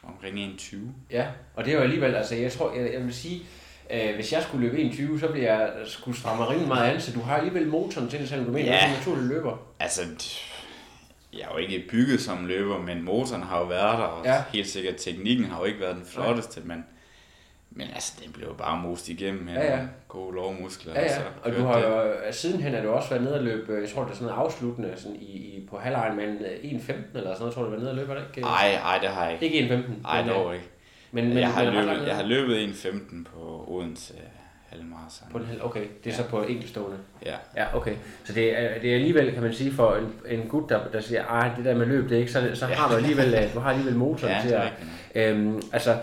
[0.03, 0.95] omkring 21.
[1.11, 3.47] Ja, og det er jo alligevel, altså jeg tror, jeg, jeg vil sige,
[3.91, 7.13] øh, hvis jeg skulle løbe 21, så bliver jeg skulle stramme rimelig meget an, så
[7.13, 8.79] du har alligevel motoren til det, selvom du mener, Ja.
[8.79, 9.57] du er en naturlig løber.
[9.81, 10.01] Altså,
[11.33, 14.43] jeg er jo ikke bygget som løber, men motoren har jo været der, og Ja.
[14.53, 16.85] helt sikkert teknikken har jo ikke været den flotteste, men,
[17.71, 19.81] men altså, den blev jo bare most igennem med Ja, ja.
[20.09, 20.93] gode lovmuskler.
[20.95, 21.83] Ja, ja, så og du har det.
[21.89, 24.15] jo, øh, sidenhen har du også været nede og løbe, øh, jeg tror det er
[24.15, 27.63] sådan noget afsluttende sådan i, i, på halvlejen, men øh, 1.15 eller sådan noget, tror
[27.63, 28.49] du, du var nede og løbe, det ikke?
[28.49, 29.57] Ej, ej, det har jeg ikke.
[29.63, 30.09] Ikke 1.15.
[30.09, 30.69] Ej, men, øh, dog ikke.
[31.17, 34.15] Men, Men, jeg, har men langt løbet, jeg har løbet 1.15 på Odense
[34.69, 35.29] halvmarathon.
[35.33, 36.97] På den hel, okay, det er så på enkeltstående.
[37.27, 37.35] Ja.
[37.57, 37.95] Ja, okay.
[38.25, 41.01] Så det er, det er alligevel, kan man sige, for en, en gut, der, der
[41.01, 43.55] siger, ej, det der med løb, det er ikke, så, så har du alligevel, øh,
[43.55, 44.73] du har alligevel motoren Ja, til at...
[45.15, 45.97] Øhm, altså,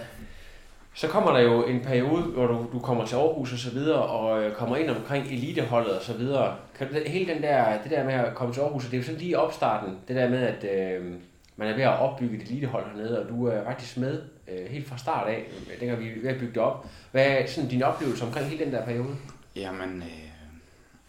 [0.94, 4.02] så kommer der jo en periode, hvor du, du kommer til Aarhus og så videre,
[4.02, 6.56] og øh, kommer ind omkring eliteholdet og så videre.
[6.78, 9.04] Kan du, hele den der, det der med at komme til Aarhus, det er jo
[9.04, 11.06] sådan lige opstarten, det der med, at øh,
[11.56, 14.88] man er ved at opbygge et elitehold hernede, og du er faktisk med øh, helt
[14.88, 16.88] fra start af, øh, dengang vi ved at bygge det op.
[17.12, 19.16] Hvad er sådan din oplevelse omkring hele den der periode?
[19.56, 20.30] Jamen, øh,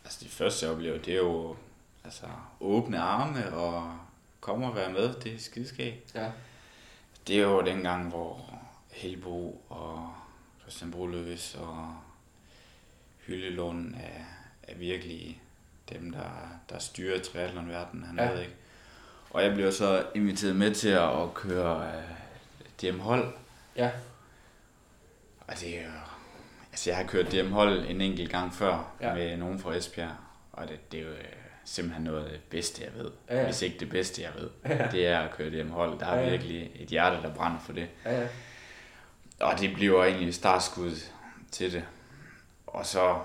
[0.04, 1.56] altså det første jeg oplever, det er jo
[2.04, 2.26] altså,
[2.60, 3.96] åbne arme og
[4.40, 5.14] komme og være med.
[5.14, 6.14] Det er skideskægt.
[6.14, 6.30] Ja.
[7.28, 8.54] Det er jo dengang, hvor
[8.90, 10.12] Helbo og
[10.62, 11.94] Christian Broløs og
[13.26, 14.24] Hyllelund er,
[14.62, 15.42] er virkelig
[15.92, 18.40] dem, der, der styrer triathlonverdenen hernede, Ja.
[18.40, 18.54] ikke?
[19.30, 22.02] Og jeg blev så inviteret med til at, køre uh,
[22.82, 23.32] DM Hold.
[23.76, 23.90] Ja.
[25.40, 25.90] Og det er jo,
[26.72, 29.14] altså jeg har kørt DM Hold en enkelt gang før Ja.
[29.14, 30.10] med nogen fra Esbjerg.
[30.52, 31.24] Og det, det er jo øh,
[31.64, 33.10] simpelthen noget af det bedste, jeg ved.
[33.30, 33.44] Ja, ja.
[33.44, 34.50] Hvis ikke det bedste, jeg ved.
[34.68, 34.88] Ja.
[34.92, 35.98] Det er at køre DM Hold.
[35.98, 36.30] Der er Ja, ja.
[36.30, 37.88] virkelig et hjerte, der brænder for det.
[38.04, 38.28] Ja, ja.
[39.40, 40.90] Og det bliver egentlig startskud
[41.50, 41.84] til det.
[42.66, 43.18] Og så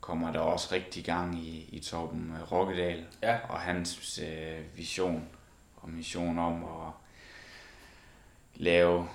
[0.00, 3.38] kommer der også rigtig gang i, i Torben Rokkedal Ja.
[3.48, 5.28] og hans øh, vision
[5.76, 6.92] og mission om at
[8.56, 9.08] lave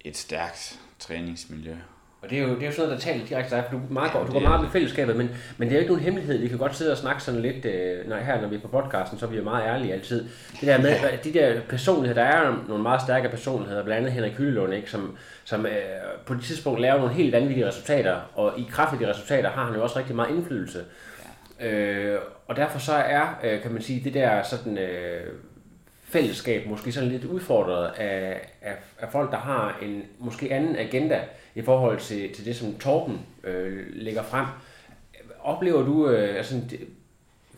[0.00, 1.74] et stærkt træningsmiljø.
[2.22, 3.84] Og det er jo, det er jo sådan noget, der taler direkte dig, for du,
[3.84, 5.80] er meget, Ja, godt, du går meget op i fællesskabet, men, men det er jo
[5.80, 6.38] ikke nogen hemmelighed.
[6.38, 8.68] Vi kan godt sidde og snakke sådan lidt, øh, når, her når vi er på
[8.68, 10.28] podcasten, så er vi jo meget ærlige altid.
[10.52, 11.16] Det der med, ja.
[11.24, 15.16] de der personligheder, der er nogle meget stærke personligheder, blandt andet Henrik Hyllelund, ikke, som,
[15.44, 15.72] som øh,
[16.26, 19.64] på det tidspunkt laver nogle helt vanvittige resultater, og i kraft af de resultater har
[19.64, 20.84] han jo også rigtig meget indflydelse.
[21.60, 25.26] Øh, og derfor så er, øh, kan man sige, det der sådan, øh,
[26.08, 31.20] fællesskab måske sådan lidt udfordret af, af, af folk, der har en måske anden agenda
[31.54, 34.46] i forhold til, til det, som Torben øh, lægger frem.
[35.40, 36.60] Oplever du øh, altså,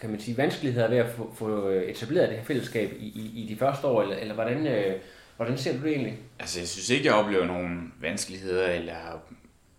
[0.00, 3.42] kan man sige, vanskeligheder ved at få, få øh, etableret det her fællesskab i, i,
[3.44, 4.96] i de første år, eller, eller hvordan, øh,
[5.36, 6.18] hvordan ser du det egentlig?
[6.38, 9.22] Altså, jeg synes ikke, jeg oplever nogen vanskeligheder eller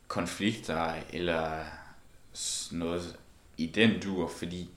[0.08, 1.60] konflikter eller
[2.72, 3.16] noget
[3.58, 4.70] i den dur, fordi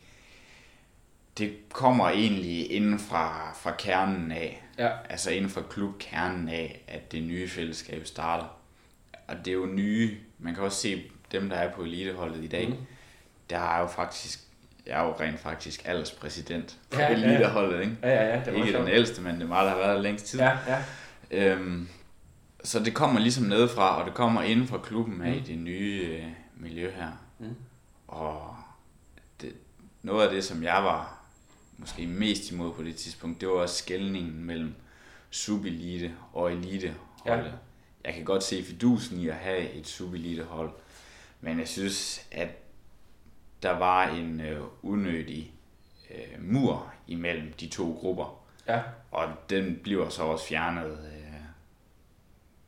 [1.38, 4.64] det kommer egentlig inden fra, fra kernen af.
[4.79, 4.90] Ja.
[5.11, 8.47] Altså inden for klubkernen af, at det nye fællesskab starter.
[9.29, 12.47] Og det er jo nye, man kan også se dem, der er på eliteholdet i
[12.47, 12.68] dag.
[12.68, 12.77] Mm.
[13.51, 14.40] Der er jo faktisk,
[14.87, 17.97] jeg er jo rent faktisk alderspræsident på Ja, eliteholdet, ikke?
[18.03, 19.97] Ja, ja, ja, det var Ikke den ældste, men det er mig, der har været
[19.97, 20.40] der længst tid.
[20.40, 20.83] Ja, ja.
[21.31, 21.88] Øhm,
[22.64, 25.44] så det kommer ligesom nedefra, og det kommer inden for klubben af mm.
[25.44, 26.25] det nye øh,
[26.57, 27.11] miljø her.
[27.38, 27.57] Mm.
[28.09, 28.57] Og
[29.40, 29.53] det,
[30.03, 31.13] noget af det, som jeg var
[31.85, 34.75] måske mest imod på det tidspunkt, det var også skældningen mellem
[35.31, 36.94] subilite og elite
[37.27, 37.37] Ja.
[37.37, 37.51] ja.
[38.05, 40.70] Jeg kan godt se fidusen i at have et subilite hold,
[41.40, 42.49] men jeg synes, at
[43.62, 45.53] der var en øh, unødig
[46.11, 48.44] øh, mur imellem de to grupper.
[48.68, 48.81] Ja.
[49.11, 51.35] Og den bliver så også fjernet, øh,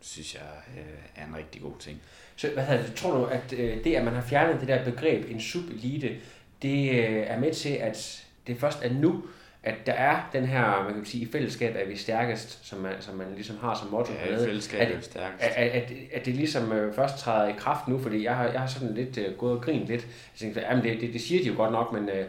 [0.00, 0.42] synes jeg,
[0.76, 2.00] øh, er en rigtig god ting.
[2.36, 4.84] Så hvad hedder det, tror du, at øh, det, at man har fjernet det der
[4.84, 6.16] begreb, en subelite,
[6.62, 9.22] det øh, er med til, at det først er nu,
[9.62, 12.92] at der er den her, man kan sige, i fællesskab er vi stærkest, som man,
[13.00, 14.12] som man ligesom har som motto.
[14.12, 14.46] Ja, hernede.
[14.46, 15.42] fællesskab At- er vi stærkest.
[15.44, 18.44] At, at, at, at det ligesom øh, først træder i kraft nu, fordi jeg har,
[18.48, 20.02] jeg har sådan lidt øh, gået og grint lidt.
[20.02, 22.24] Jeg tænkte, jamen det, det, det siger de jo godt nok, men øh,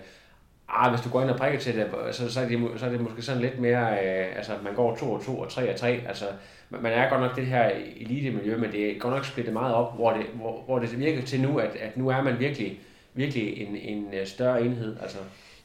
[0.69, 2.89] ah, hvis du går ind og prikker til det, så, så, er det, så er
[2.89, 5.75] det måske sådan lidt mere, øh, altså man går 2 og 2 og 3 og
[5.75, 6.25] 3, altså
[6.69, 9.73] man man er godt nok det her elite-miljø, men det er godt nok splittet meget
[9.75, 12.79] op, hvor det, hvor, hvor det virker til nu, at, at nu er man virkelig,
[13.13, 14.97] virkelig en, en større enhed.
[15.01, 15.17] Altså,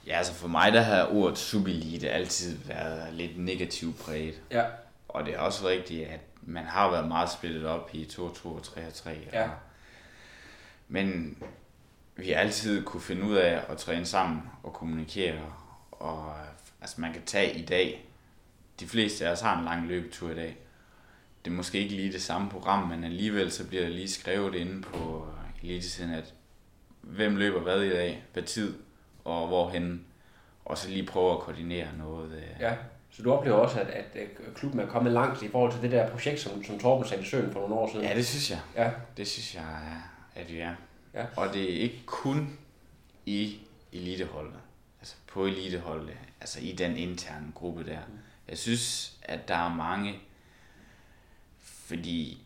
[0.06, 4.42] Ja, altså for mig, der har ordet subilite altid været lidt negativt præget.
[4.50, 4.64] ja,
[5.08, 8.48] Og det er også rigtigt, at man har været meget splittet op i 2, 2
[8.48, 9.18] og 3 og 3.
[9.32, 9.48] Ja.
[10.88, 11.36] Men
[12.16, 15.40] vi har altid kunne finde ud af at træne sammen og kommunikere.
[15.90, 16.34] Og
[16.80, 18.06] altså man kan tage i dag.
[18.80, 20.56] De fleste af os har en lang løbetur i dag.
[21.44, 24.54] Det er måske ikke lige det samme program, men alligevel så bliver der lige skrevet
[24.54, 25.26] inde på
[25.62, 26.34] elitesiden, at
[27.00, 28.74] hvem løber hvad i dag, hvad tid
[29.24, 30.04] og hvorhen.
[30.64, 32.32] Og så lige prøve at koordinere noget.
[32.32, 32.74] øh, ja.
[33.10, 36.10] Så du oplever også, at, at, klubben er kommet langt i forhold til det der
[36.10, 38.04] projekt, som, som Torben satte i søen for nogle år siden.
[38.06, 38.60] Ja, det synes jeg.
[38.76, 40.02] Ja, Det synes jeg,
[40.34, 40.74] at vi er.
[41.14, 41.24] Ja.
[41.36, 42.58] Og det er ikke kun
[43.26, 43.58] i
[43.92, 44.54] eliteholdet,
[45.00, 47.98] altså på eliteholdet, altså i den interne gruppe der.
[48.48, 50.14] Jeg synes, at der er mange,
[51.58, 52.42] fordi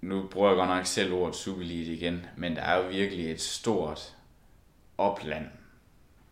[0.00, 3.40] nu bruger jeg godt nok selv ordet subelite igen, men der er jo virkelig et
[3.40, 4.16] stort
[4.98, 5.46] opland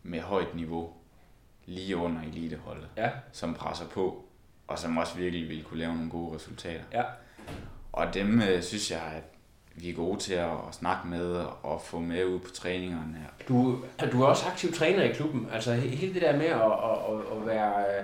[0.03, 0.89] med højt niveau
[1.65, 4.23] lige under eliteholdet, ja, som presser på,
[4.67, 6.83] og som også virkelig vil kunne lave nogle gode resultater.
[6.93, 7.03] ja.
[7.93, 9.23] Og dem øh, synes jeg, at
[9.75, 13.27] vi er gode til at, at snakke med og få med ud på træningerne.
[13.47, 13.79] Du,
[14.11, 15.47] du er også aktiv træner i klubben.
[15.51, 18.03] Altså he- hele det der med at, at, at, at være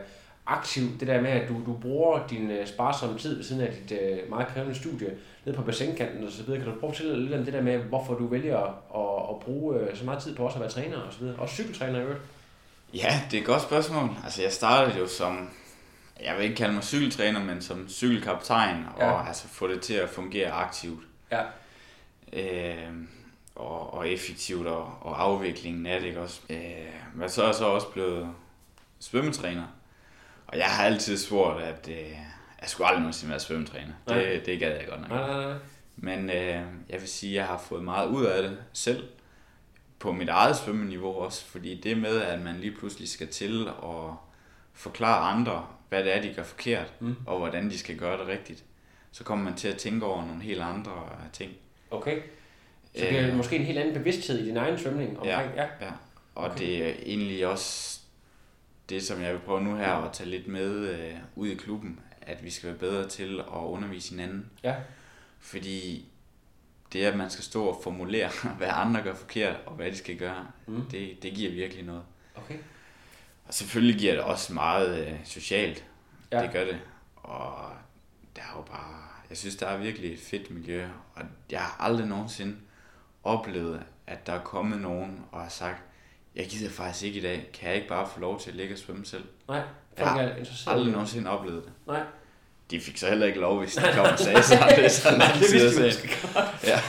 [0.50, 3.62] øh, aktiv, det der med, at du, du bruger din øh, sparsomme tid ved siden
[3.62, 6.62] af dit øh, meget krævende studie nede på bassinkanten og så videre.
[6.62, 9.30] Kan du prøve at fortælle lidt om det der med, hvorfor du vælger at, at,
[9.36, 11.36] at bruge øh, så meget tid på også at være træner og så videre?
[11.36, 12.22] Også cykeltræner i øvrigt.
[12.94, 14.10] Ja, det er et godt spørgsmål.
[14.24, 15.50] Altså, jeg startede jo som,
[16.24, 19.12] jeg vil ikke kalde mig cykeltræner, men som cykelkaptajn, Ja.
[19.12, 21.04] og altså få det til at fungere aktivt.
[21.32, 21.42] Ja.
[22.34, 22.94] Øh,
[23.56, 26.42] og, og effektivt, og, og afviklingen af det, ikke også?
[26.50, 26.60] Øh,
[27.16, 28.28] men så er jeg så også blevet
[29.00, 29.64] svømmetræner.
[30.52, 32.12] Og jeg har altid spurgt, at øh,
[32.62, 33.94] jeg skulle aldrig nogensinde være svømmetræner.
[34.08, 34.18] Nej.
[34.18, 35.10] Det, det gad jeg godt nok.
[35.10, 35.58] Nej, nej, nej.
[35.98, 39.08] Men øh, jeg vil sige, at jeg har fået meget ud af det selv.
[40.00, 41.46] På mit eget svømmeniveau også.
[41.46, 44.14] Fordi det med, at man lige pludselig skal til at
[44.74, 47.16] forklare andre, hvad det er, de gør forkert, mm.
[47.26, 48.64] og hvordan de skal gøre det rigtigt.
[49.12, 51.52] Så kommer man til at tænke over nogle helt andre ting.
[51.92, 52.22] Okay.
[52.96, 53.38] Så det er Øh.
[53.38, 55.64] måske en helt anden bevidsthed i din egen svømning omkring, ja.
[55.82, 55.92] ja.
[56.36, 56.58] Og okay.
[56.60, 57.99] det er egentlig også
[58.90, 62.00] det, som jeg vil prøve nu her at tage lidt med øh, ud i klubben,
[62.22, 64.50] at vi skal være bedre til at undervise hinanden.
[64.64, 64.76] Ja.
[65.40, 66.06] Fordi
[66.94, 70.18] det, at man skal stå og formulere, hvad andre gør forkert, og hvad de skal
[70.18, 70.86] gøre, mm.
[70.92, 72.04] det, det giver virkelig noget.
[72.36, 72.58] Okay.
[73.48, 75.86] Og selvfølgelig giver det også meget øh, socialt.
[76.32, 76.42] Ja.
[76.42, 76.80] Det gør det.
[77.16, 77.72] Og
[78.36, 78.96] der er jo bare...
[79.30, 80.88] Jeg synes, der er virkelig et fedt miljø.
[81.16, 81.22] Og
[81.52, 82.58] jeg har aldrig nogensinde
[83.24, 85.84] oplevet, at der er kommet nogen og har sagt,
[86.36, 87.50] jeg gider faktisk ikke i dag.
[87.54, 89.24] Kan jeg ikke bare få lov til at ligge og svømme selv?
[89.48, 89.62] Nej,
[89.98, 90.76] Jeg har er interesseret.
[90.76, 91.72] aldrig nogensinde oplevet det.
[91.88, 92.00] Nej.
[92.72, 94.56] De fik så heller ikke lov, hvis de kom og sagde så.
[94.76, 96.10] Det er sådan, Nej, det vidste de
[96.64, 96.80] Ja.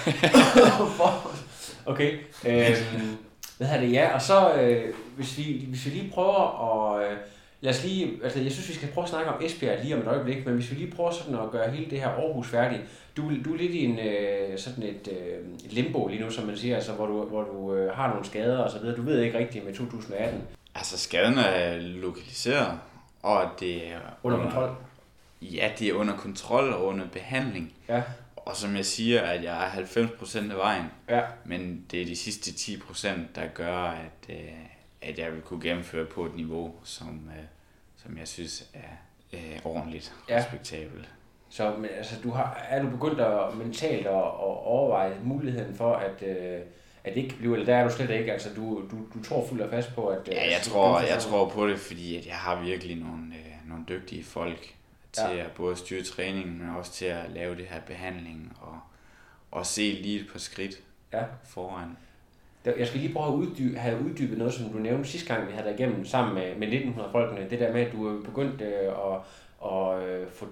[1.93, 2.19] okay.
[2.47, 3.17] Øhm,
[3.57, 3.93] hvad hedder det?
[3.93, 7.11] Ja, og så øh, hvis, vi, hvis vi lige prøver at...
[7.13, 7.17] Øh,
[7.61, 8.19] lad os lige...
[8.25, 10.55] Altså, jeg synes, vi skal prøve at snakke om Esbjerg lige om et øjeblik, men
[10.55, 12.83] hvis vi lige prøver sådan at gøre hele det her Aarhus færdigt.
[13.17, 16.47] Du, du er lidt i en, øh, sådan et, øh, et limbo lige nu, som
[16.47, 18.97] man siger, altså, hvor du, hvor du øh, har nogle skader og så videre.
[18.97, 20.41] Du ved ikke rigtigt med 2018
[20.75, 22.79] Altså, skaden er lokaliseret,
[23.23, 24.77] og det er under kontrol.
[25.43, 27.73] Ja, det er under kontrol og under behandling.
[27.89, 28.03] Ja,
[28.37, 32.17] Og som jeg siger, at jeg er 90% af vejen, ja, men det er de
[32.17, 34.37] sidste 10%, der gør, at, øh,
[35.03, 37.45] at jeg vil kunne gennemføre på et niveau, som, øh,
[37.97, 38.97] som jeg synes er
[39.33, 40.37] øh, ordentligt Ja.
[40.39, 41.09] respektabelt.
[41.49, 44.23] Så men, altså, du har, er du begyndt at mentalt at, at
[44.67, 46.61] overveje muligheden for, at, øh,
[47.05, 49.23] at det ikke kan blive, eller der er du slet ikke, altså du, du, du
[49.25, 50.29] tror fuldt og fast på, at...
[50.29, 53.69] øh, Ja, jeg tror, jeg tror på det, fordi at jeg har virkelig nogle, øh,
[53.69, 54.75] nogle dygtige folk
[55.13, 55.37] til ja.
[55.45, 58.79] at både styre træningen, men også til at lave det her behandling og,
[59.51, 60.75] og se lige et par skridt
[61.13, 61.23] Ja.
[61.45, 61.97] foran.
[62.65, 65.53] Jeg skal lige prøve at uddybe, have uddybet noget, som du nævnte sidste gang, vi
[65.53, 67.51] havde dig igennem sammen med, med 1900-folkene.
[67.51, 69.21] Det der med, at du er begyndt øh, at,
[69.73, 70.47] at øh, få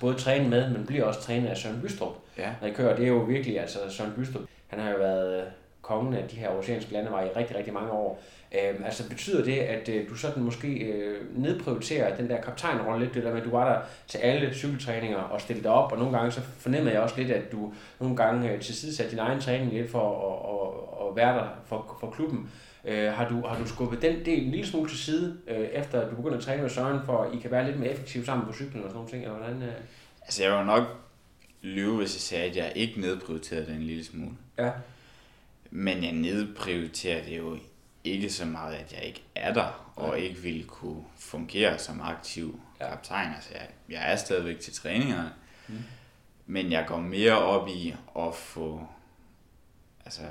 [0.00, 2.16] både træne med, men bliver også trænet af Søren Bystrup.
[2.38, 2.50] Ja.
[2.60, 5.46] Når I kører, det er jo virkelig, altså Søren Bystrup, han har jo været øh,
[5.82, 8.22] kongen af de her oceanske landeveje i rigtig, rigtig mange år.
[8.54, 13.14] Øhm, altså betyder det, at øh, du sådan måske øh, nedprioriterer den der kaptajnrolle lidt,
[13.14, 15.98] det der med, at du var der til alle cykeltræninger og stillede dig op, og
[15.98, 19.40] nogle gange så fornemmede jeg også lidt, at du nogle gange øh, tilsidesatte din egen
[19.40, 22.50] træning lidt for at, at, at være der for, for klubben.
[22.84, 26.08] Øh, har, du, har du skubbet den del en lille smule til side, øh, efter
[26.10, 28.46] du begyndte at træne med Søren, for at I kan være lidt mere effektive sammen
[28.46, 29.22] på cyklen og sådan nogle ting?
[29.22, 29.74] Eller hvordan, øh?
[30.22, 30.82] Altså, jeg vil nok
[31.62, 34.30] lyve, hvis jeg sagde, at jeg ikke nedprioriterede det en lille smule.
[34.58, 34.70] Ja,
[35.70, 37.56] Men jeg nedprioriterer det jo
[38.04, 42.60] ikke så meget, at jeg ikke er der, og ikke ville kunne fungere som aktiv
[42.80, 42.88] Ja.
[42.88, 43.34] kaptajn.
[43.34, 45.32] Altså, jeg, jeg er stadigvæk til træningerne,
[45.68, 45.78] mm.
[46.46, 48.86] men jeg går mere op i at få,
[50.04, 50.22] altså,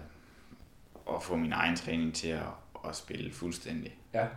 [1.15, 2.43] at få min egen træning til at,
[2.89, 3.95] at spille fuldstændig.
[4.13, 4.27] ja,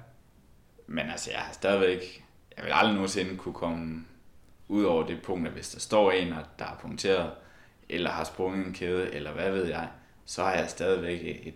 [0.87, 2.25] Men altså, jeg har stadigvæk,
[2.57, 4.05] jeg vil aldrig nogensinde kunne komme
[4.68, 7.31] ud over det punkt, at hvis der står en, og der er punkteret,
[7.88, 9.88] eller har sprunget en kæde, eller hvad ved jeg,
[10.27, 11.55] så har jeg stadigvæk et, et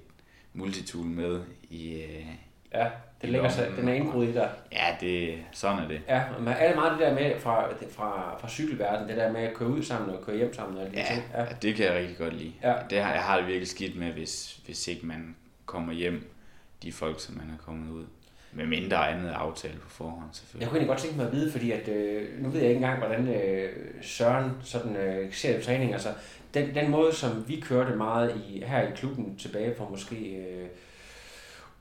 [0.58, 1.40] multitool med
[1.70, 2.26] i, øh,
[2.74, 2.86] ja.
[3.22, 4.50] Den, ligger sig, den er indgroet i dig.
[4.72, 6.00] ja, det, sådan er det.
[6.08, 9.54] Ja, men det meget det der med fra, fra, fra cykelverdenen, det der med at
[9.54, 10.76] køre ud sammen og køre hjem sammen?
[10.78, 11.22] Og alle de Ja, ting?
[11.34, 11.44] ja.
[11.62, 12.52] det kan jeg rigtig godt lide.
[12.62, 12.74] Ja.
[12.90, 16.30] Det har, jeg har det virkelig skidt med, hvis, hvis ikke man kommer hjem,
[16.82, 18.04] de folk, som man er kommet ud.
[18.52, 20.68] Med mindre andet aftale på forhånd, Jeg selvfølgelig.
[20.68, 22.98] kunne egentlig godt tænke mig at vide, fordi at, øh, nu ved jeg ikke engang,
[22.98, 23.68] hvordan øh,
[24.02, 25.92] Søren sådan, øh, ser det træning.
[25.92, 26.08] Altså,
[26.54, 30.68] den, den måde, som vi kørte meget i, her i klubben tilbage for måske øh,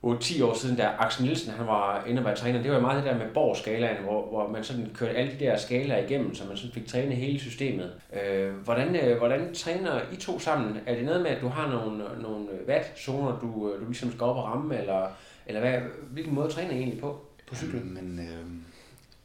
[0.04, 3.12] 8-10 år siden, da Axel Nielsen han var inde og træner, det var meget det
[3.12, 6.58] der med Borg-skalaen, hvor, hvor man sådan kørte alle de der skalaer igennem, så man
[6.58, 7.92] sådan fik trænet hele systemet.
[8.14, 10.78] Øh, hvordan, øh, hvordan træner I to sammen?
[10.86, 14.24] Er det noget med, at du har nogle, nogle watt-zoner, du, øh, du ligesom skal
[14.24, 15.08] op og ramme, eller,
[15.46, 15.80] eller hvad,
[16.12, 17.94] hvilken måde træner I egentlig på, på cyklen?
[17.94, 18.46] Men øh,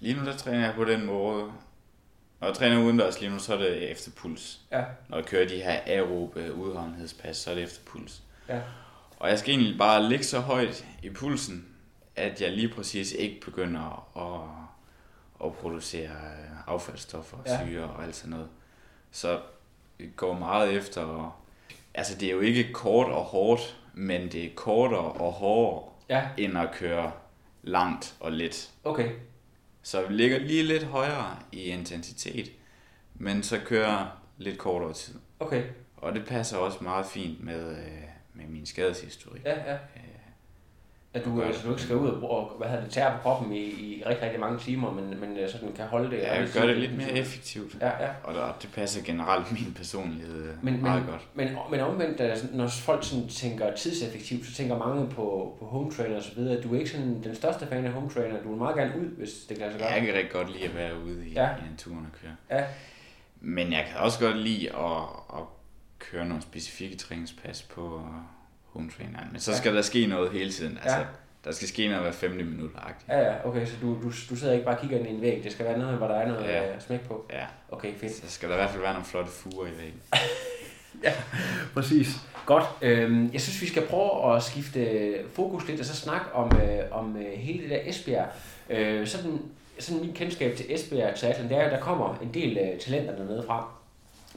[0.00, 1.44] lige nu der træner jeg på den måde.
[2.42, 4.60] Når jeg træner udendørs lige nu, så er det efter puls.
[4.72, 8.22] Ja, Når jeg kører de her aerobe udholdenhedspas, så er det efter puls.
[8.48, 8.60] ja.
[9.18, 11.68] Og jeg skal egentlig bare ligge så højt i pulsen,
[12.16, 17.66] at jeg lige præcis ikke begynder at, at producere øh, affaldsstoffer og Ja.
[17.66, 18.48] syre og alt sådan noget.
[19.10, 19.40] Så
[19.98, 21.36] det går meget efter...
[21.94, 26.28] Altså, det er jo ikke kort og hårdt, men det er kortere og hårdere, Ja,
[26.36, 27.12] end at køre
[27.62, 28.70] langt og let.
[28.84, 29.10] okay.
[29.82, 32.52] Så vi ligger lige lidt højere i intensitet,
[33.14, 35.14] men så kører lidt kortere tid.
[35.40, 35.64] Okay.
[35.96, 38.02] Og det passer også meget fint med, øh,
[38.34, 39.44] med min skadeshistorik.
[39.44, 39.78] Ja, ja.
[41.14, 43.58] At du, altså, du ikke skal ud og, hvad hedder det, tære på kroppen i,
[43.64, 46.18] i rigtig, rigtig mange timer, men, men øh, sådan kan holde det.
[46.18, 47.76] Ja, jeg gør det lidt mere effektivt.
[47.80, 48.10] Ja, ja.
[48.24, 51.28] Og der, det passer generelt min personlighed Men, meget men, godt.
[51.34, 55.90] men, men omvendt, altså, når folk sådan tænker tidseffektivt, så tænker mange på, på home
[55.90, 56.62] trainer og så videre.
[56.62, 58.42] Du er ikke sådan den største fan af home trainer.
[58.42, 59.90] Du vil meget gerne ud, hvis det kan lade sig gøre.
[59.90, 61.48] Jeg kan rigtig godt lide at være ude i, Ja.
[61.48, 62.58] i naturen og køre.
[62.60, 62.64] Ja,
[63.40, 65.02] Men jeg kan også godt lide at,
[65.34, 65.42] at
[65.98, 68.02] køre nogle specifikke træningspas på
[68.72, 69.28] home traineren.
[69.32, 69.56] Men så Ja.
[69.56, 70.78] skal der ske noget hele tiden.
[70.82, 71.04] Altså, Ja.
[71.44, 72.78] Der skal ske noget hver 50 minutter.
[72.78, 73.12] -agtigt.
[73.14, 75.20] ja, ja, okay, så du, du, du sidder ikke bare og kigger ind i en
[75.20, 75.40] væg.
[75.44, 76.62] Det skal være noget, hvor der er noget Ja.
[76.72, 76.80] ja.
[76.80, 77.26] smæk på.
[77.32, 78.14] Ja, Okay, fedt.
[78.14, 80.00] så skal der i hvert fald være nogle flotte fuger i væggen.
[81.74, 82.08] Præcis.
[82.46, 82.64] Godt.
[82.82, 86.78] Øhm, jeg synes, vi skal prøve at skifte fokus lidt og så snakke om, øh,
[86.90, 88.26] om øh, hele det der Esbjerg.
[88.70, 89.38] Øh, sådan,
[89.78, 93.16] sådan min kendskab til Esbjerg Triathlon, det er, at der kommer en del øh, talenter
[93.16, 93.68] dernede fra.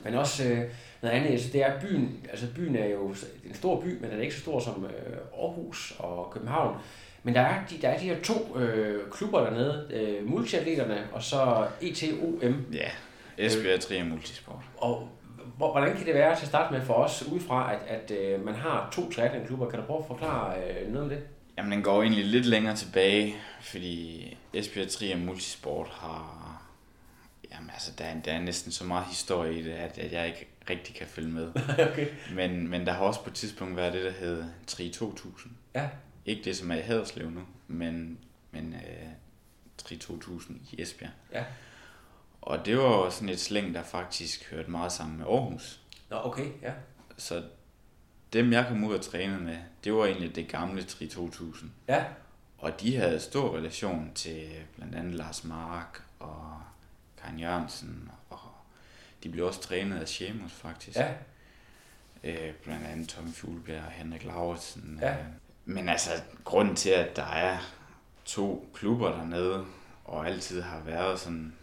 [0.04, 0.62] Men også øh,
[1.02, 3.08] noget andet, altså det er byen, altså byen er jo
[3.46, 6.78] en stor by, men den er ikke så stor som øh, Aarhus og København.
[7.24, 11.24] Men der er de, der er de her to øh, klubber dernede, øh, multiatleterne og
[11.24, 12.66] så ETOM.
[12.74, 12.90] Ja,
[13.38, 14.60] Esbjerg Tri Multisport.
[14.78, 15.10] Og
[15.58, 18.46] hvor- hvordan kan det være til at starte med for os udefra, at, at øh,
[18.46, 19.70] man har to triathlon-klubber?
[19.70, 21.20] Kan du prøve at forklare øh, noget om det?
[21.58, 26.42] Jamen, den går egentlig lidt længere tilbage, fordi Esbjerg Tri Multisport har...
[27.54, 30.28] Jamen, altså, der er, der er næsten så meget historie i det, at, at jeg
[30.28, 31.48] ikke rigtig kan følge med.
[31.92, 32.08] okay.
[32.34, 35.54] Men, men der har også på et tidspunkt været det, der hed Tri 2000.
[35.76, 35.90] Ja,
[36.26, 38.18] Ikke det, som er i Haderslev nu, men,
[38.52, 39.08] men øh,
[39.78, 41.12] Tri 2000 i Esbjerg.
[41.34, 41.44] ja.
[42.42, 45.82] Og det var sådan et slæng, der faktisk hørte meget sammen med Aarhus.
[46.10, 46.74] Nå, okay, ja.
[47.18, 47.44] Så
[48.34, 51.72] dem, jeg kom ud og trænede med, det var egentlig det gamle Tri 2000.
[51.88, 52.06] Ja,
[52.58, 56.62] Og de havde stor relation til blandt andet Lars Mark og
[57.22, 58.10] Karin Jørgensen,
[59.26, 60.98] de blev også trænet af Sheamus faktisk.
[60.98, 61.08] ja,
[62.24, 65.00] Øh, blandt andet Tommy Fuglebjerg og Henrik Lauritsen.
[65.02, 65.12] Ja.
[65.12, 65.18] Øh,
[65.66, 66.10] Men altså,
[66.44, 67.58] grunden til, at der er
[68.26, 69.66] to klubber dernede,
[70.06, 71.54] og altid har været sådan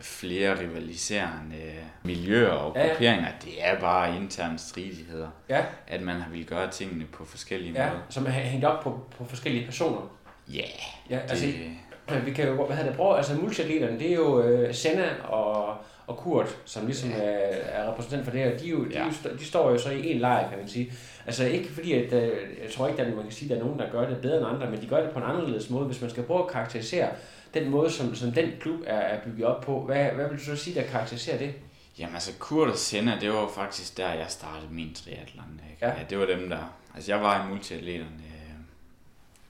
[0.00, 2.88] flere rivaliserende miljøer og Ja, ja.
[2.88, 5.28] grupperinger, det er bare interne stridigheder.
[5.48, 7.88] ja, At man har ville gøre tingene på forskellige ja.
[7.90, 8.02] måder.
[8.08, 10.16] Som er hængt op på, på forskellige personer.
[10.48, 10.66] Ja,
[11.10, 11.76] Ja, altså, det,
[12.24, 15.76] vi kan jo, hvad hedder det, prøve, altså multiatleterne, det er jo øh, Senna og,
[16.06, 18.58] og Kurt, som ligesom er, er repræsentant for det her.
[18.58, 20.92] De, jo, de, er jo, de står jo så i en lejr, kan man sige.
[21.26, 22.30] Altså ikke fordi, at øh,
[22.62, 24.38] jeg tror ikke, at man kan sige, at der er nogen, der gør det bedre
[24.38, 25.86] end andre, men de gør det på en anderledes måde.
[25.86, 27.08] Hvis man skal prøve at karakterisere
[27.54, 30.44] den måde, som, som den klub er, er bygget op på, hvad, hvad vil du
[30.44, 31.54] så sige, der karakteriserer det?
[31.98, 35.60] Jamen altså, Kurt og Senna, det var faktisk der, jeg startede min triathlon.
[35.70, 35.86] Ikke?
[35.86, 35.92] Ja.
[35.92, 36.04] Ja.
[36.10, 36.76] det var dem der...
[36.94, 38.54] Altså, jeg var i multiatleterne øh,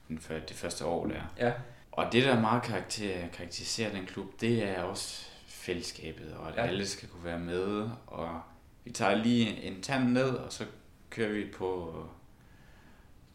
[0.09, 1.47] den før, det første år der.
[1.47, 1.53] Ja,
[1.93, 6.63] Og det, der meget karakter, karakteriserer den klub, det er også fællesskabet, og at Ja.
[6.67, 7.91] alle skal kunne være med.
[8.07, 8.41] Og
[8.85, 10.65] vi tager lige en tand ned, og så
[11.11, 11.95] kører vi på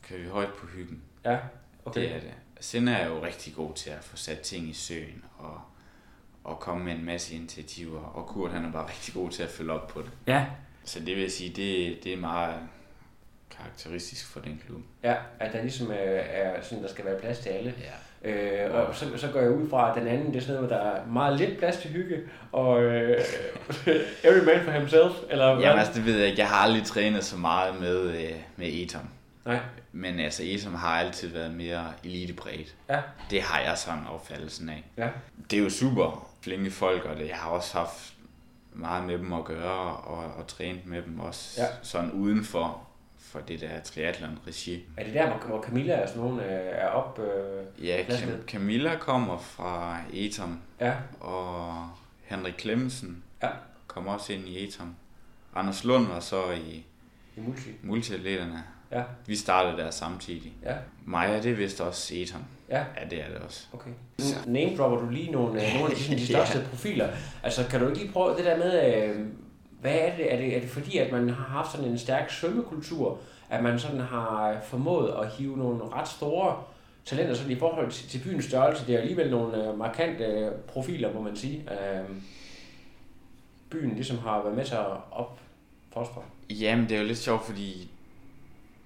[0.02, 1.02] kører vi højt på hyggen.
[1.26, 1.38] ja,
[1.86, 2.02] Okay.
[2.02, 2.34] Det er det.
[2.60, 5.62] Senna er jo rigtig god til at få sat ting i søen, og,
[6.44, 8.02] og komme med en masse initiativer.
[8.02, 10.12] Og Kurt, han er bare rigtig god til at følge op på det.
[10.28, 10.46] Ja,
[10.84, 12.60] Så det vil jeg sige, det, det er meget
[13.50, 14.82] karakteristisk for den klub.
[15.04, 17.74] ja, at der ligesom er, er sådan, der skal være plads til alle.
[17.80, 17.92] Ja.
[18.28, 20.70] Øh, og så, så går jeg ud fra, at den anden, det er sådan noget,
[20.70, 22.18] der er meget lidt plads til hygge,
[22.52, 23.18] og øh,
[24.24, 25.64] every man for himself, eller hvad?
[25.64, 26.40] Jamen altså, det ved jeg ikke.
[26.40, 29.02] Jeg har aldrig trænet så meget med, øh, med Etom.
[29.46, 29.60] Nej,
[29.92, 32.76] Men altså, Etom har altid været mere elitepræget.
[32.90, 33.00] ja,
[33.32, 34.84] Det har jeg sådan opfattelsen af.
[34.98, 35.08] ja,
[35.52, 38.14] Det er jo super flinke folk, og det, jeg har også haft
[38.74, 41.68] meget med dem at gøre, og, og trænet med dem også Ja.
[41.82, 42.46] sådan uden
[43.28, 44.86] for, det der triathlon-regi.
[44.98, 47.20] Er det der, hvor, Camilla og sådan nogen øh, er op?
[47.20, 48.04] Øh, Ja.
[48.10, 51.90] Cam- Camilla kommer fra Etom, ja, og
[52.24, 53.50] Henrik Clemmensen ja,
[53.88, 54.96] kommer også ind i Etom.
[55.56, 56.86] Anders Lund var så i
[57.36, 57.70] i multi.
[57.84, 58.64] multiatleterne.
[58.92, 60.54] Ja, Vi startede der samtidig.
[60.64, 62.46] ja, Maja, det er vist også Eton.
[62.70, 63.68] ja, Ja, det er det også.
[63.74, 63.90] okay.
[64.20, 67.10] Nu name dropper du lige nogle, øh, nogle af de, de største profiler.
[67.44, 69.26] Altså, kan du ikke lige prøve det der med, øh,
[69.82, 70.34] hvad er det?
[70.34, 70.56] Er, det?
[70.56, 73.20] er det fordi, at man har haft sådan en stærk svømmekultur,
[73.50, 76.64] at man sådan har formået at hive nogle ret store
[77.06, 78.88] talenter sådan i forhold til, til byens størrelse?
[78.88, 81.66] Det er alligevel nogle øh, markante øh, profiler, må man sige.
[81.72, 82.06] Øh,
[83.70, 86.22] byen ligesom har været med til at opfostre.
[86.50, 87.92] Jamen, det er jo lidt sjovt, fordi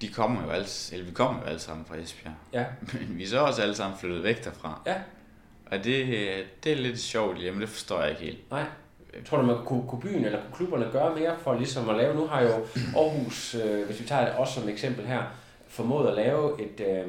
[0.01, 2.33] de kommer jo alle, eller vi kommer jo alle sammen fra Esbjerg.
[2.53, 4.81] Ja, Men vi er så også alle sammen flyttet væk derfra.
[4.85, 4.95] ja,
[5.65, 6.07] Og det,
[6.63, 8.51] det er lidt sjovt, jamen det forstår jeg ikke helt.
[8.51, 8.65] nej.
[9.25, 12.15] Tror du, man kunne, kunne byen eller kunne klubberne gøre mere for ligesom at lave?
[12.15, 12.49] Nu har jo
[12.97, 15.23] Aarhus, øh, hvis vi tager det også som eksempel her,
[15.67, 17.07] formået at lave et, øh,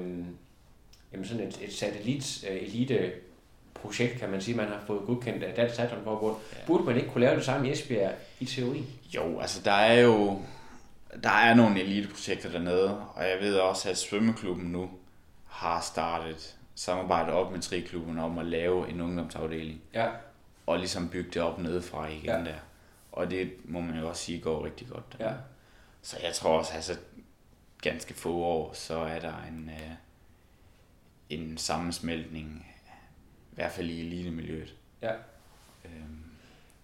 [1.13, 3.13] jamen sådan et, et satellit øh, elite
[3.75, 6.37] projekt, kan man sige, man har fået godkendt af Dansk Triathlon Forbund.
[6.53, 6.57] Ja.
[6.67, 8.85] Burde man ikke kunne lave det samme i Esbjerg i teori?
[9.15, 10.39] Jo, altså der er jo...
[11.23, 14.91] der er nogle eliteprojekter dernede, og jeg ved også, at svømmeklubben nu
[15.47, 20.07] har startet samarbejde op med triklubben om at lave en ungdomsafdeling, Ja.
[20.67, 22.33] Og ligesom bygge det op nedefra igen Ja.
[22.45, 22.55] der.
[23.13, 25.17] Og det må man jo også sige går rigtig godt.
[25.21, 25.33] Ja.
[26.03, 26.97] Så jeg tror også, altså
[27.83, 29.91] ganske få år, så er der en, øh,
[31.31, 32.67] en sammensmeltning,
[33.53, 34.75] i hvert fald i elitemiljøet.
[35.03, 35.13] Ja.
[35.85, 36.19] Øhm,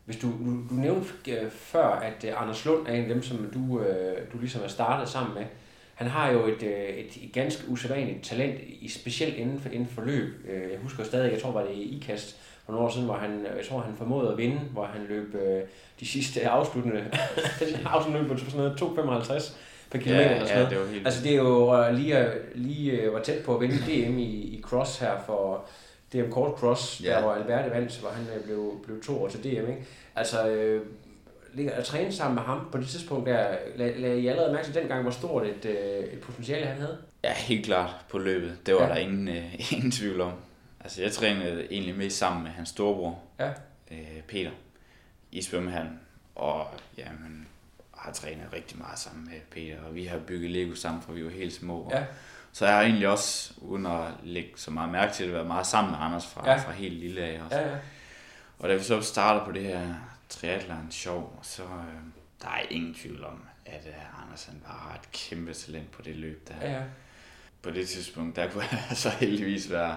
[0.04, 3.22] Hvis du, du, du nævnte øh, før, at øh, Anders Lund er en af dem,
[3.22, 5.46] som du, øh, du ligesom er startet sammen med.
[5.94, 9.88] Han har jo et, øh, et, et ganske usædvanligt talent, i specielt inden for, inden
[9.88, 10.44] for løb.
[10.48, 13.16] Øh, Jeg husker stadig, jeg tror var det i IKAST for nogle år siden, hvor
[13.16, 15.62] han, jeg tror han formåede at vinde, hvor han løb øh,
[16.00, 17.04] de sidste afsluttende,
[17.94, 19.52] afsluttende løb på sådan noget 2,55
[19.90, 22.18] per kilometer Ja, eller sådan ja, det var helt Altså det er jo øh, lige,
[22.18, 25.64] øh, lige øh, var tæt på at vinde DM i, i cross her for
[26.12, 27.10] DM Kort Cross, ja.
[27.10, 29.46] Der hvor Alberte vandt, hvor han øh, blev, blev to år til DM.
[29.46, 29.84] Ikke?
[30.16, 30.82] Altså øh,
[31.54, 33.46] ligger at træne sammen med ham på det tidspunkt der,
[33.76, 36.98] lad, lad I allerede mærke til dengang, hvor stort et, øh, et potentiale han havde?
[37.24, 38.58] Ja, helt klart på løbet.
[38.66, 38.88] Det var ja.
[38.88, 40.32] der ingen, øh, ingen tvivl om.
[40.88, 43.48] Altså, jeg trænede egentlig mest sammen med hans storebror, Ja.
[43.90, 44.50] øh, Peter,
[45.32, 46.00] i svømmehallen.
[46.34, 46.66] Og
[46.98, 47.48] jamen,
[47.96, 51.24] har trænet rigtig meget sammen med Peter, og vi har bygget Lego sammen, fra vi
[51.24, 51.90] var helt små.
[51.92, 52.04] Ja.
[52.52, 55.66] Så jeg har egentlig også, uden at lægge så meget mærke til det, været meget
[55.66, 56.52] sammen med Anders fra, Ja.
[56.52, 56.58] ja.
[56.58, 57.58] fra helt lille af også.
[57.58, 57.76] Ja, ja.
[58.58, 59.94] Og da vi så startede på det her
[60.28, 62.02] triathlon sjov, så øh,
[62.42, 66.02] der er ingen tvivl om, at øh, Anders han bare har et kæmpe talent på
[66.02, 66.82] det løb der ja, ja.
[67.62, 69.96] på det tidspunkt, der kunne jeg så heldigvis være,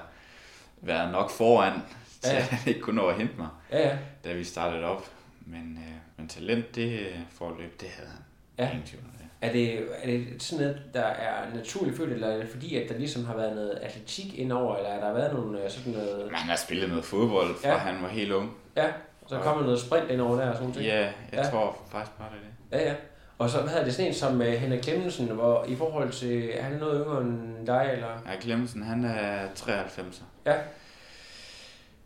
[0.82, 1.74] være nok foran,
[2.22, 2.42] til Ja, ja.
[2.42, 3.98] at han ikke kunne nå at hente mig, ja, ja.
[4.24, 5.10] da vi startede op.
[5.46, 8.20] Men, øh, men talent, det øh, forløb, det havde han.
[8.58, 8.72] Ja.
[8.72, 9.26] Ingen tvivl om det.
[9.42, 12.90] Er det, er det sådan noget, der er naturligt født, eller er det fordi, at
[12.90, 16.26] der ligesom har været noget atletik indover, eller er der været nogle øh, sådan noget...
[16.26, 17.78] Men han har spillet noget fodbold, fra Ja.
[17.78, 18.52] han var helt ung.
[18.78, 18.88] Ja,
[19.28, 20.86] så kommer noget sprint indover der og sådan noget.
[20.86, 21.44] Ja, jeg ja.
[21.44, 22.86] tror faktisk bare, det er det.
[22.86, 22.96] Ja, ja.
[23.42, 26.50] Og så, hvad hedder det, sådan en som uh, Henrik Clemmensen, hvor i forhold til,
[26.54, 28.08] er han noget yngre end dig, eller?
[28.08, 30.24] Ja, Clemmensen, han er 93'er.
[30.46, 30.56] Ja,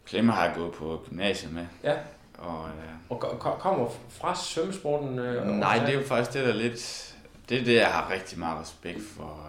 [0.06, 1.66] Klemme har jeg gået på gymnasiet med.
[1.84, 1.94] ja.
[2.38, 5.20] Og, øh, Og ko- ko- kommer fra svømmesporten?
[5.20, 7.16] Øh, nej, det er jo faktisk det, der er lidt...
[7.50, 9.40] Det er det, jeg har rigtig meget respekt for,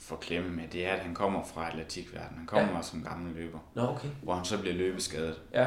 [0.00, 0.64] for Klemme med.
[0.72, 2.36] Det er, at han kommer fra atletikverdenen.
[2.38, 2.82] Han kommer ja.
[2.82, 3.58] som gammel løber.
[3.74, 4.08] Nå, okay.
[4.22, 5.34] hvor han så bliver løbeskadet.
[5.54, 5.66] Ja,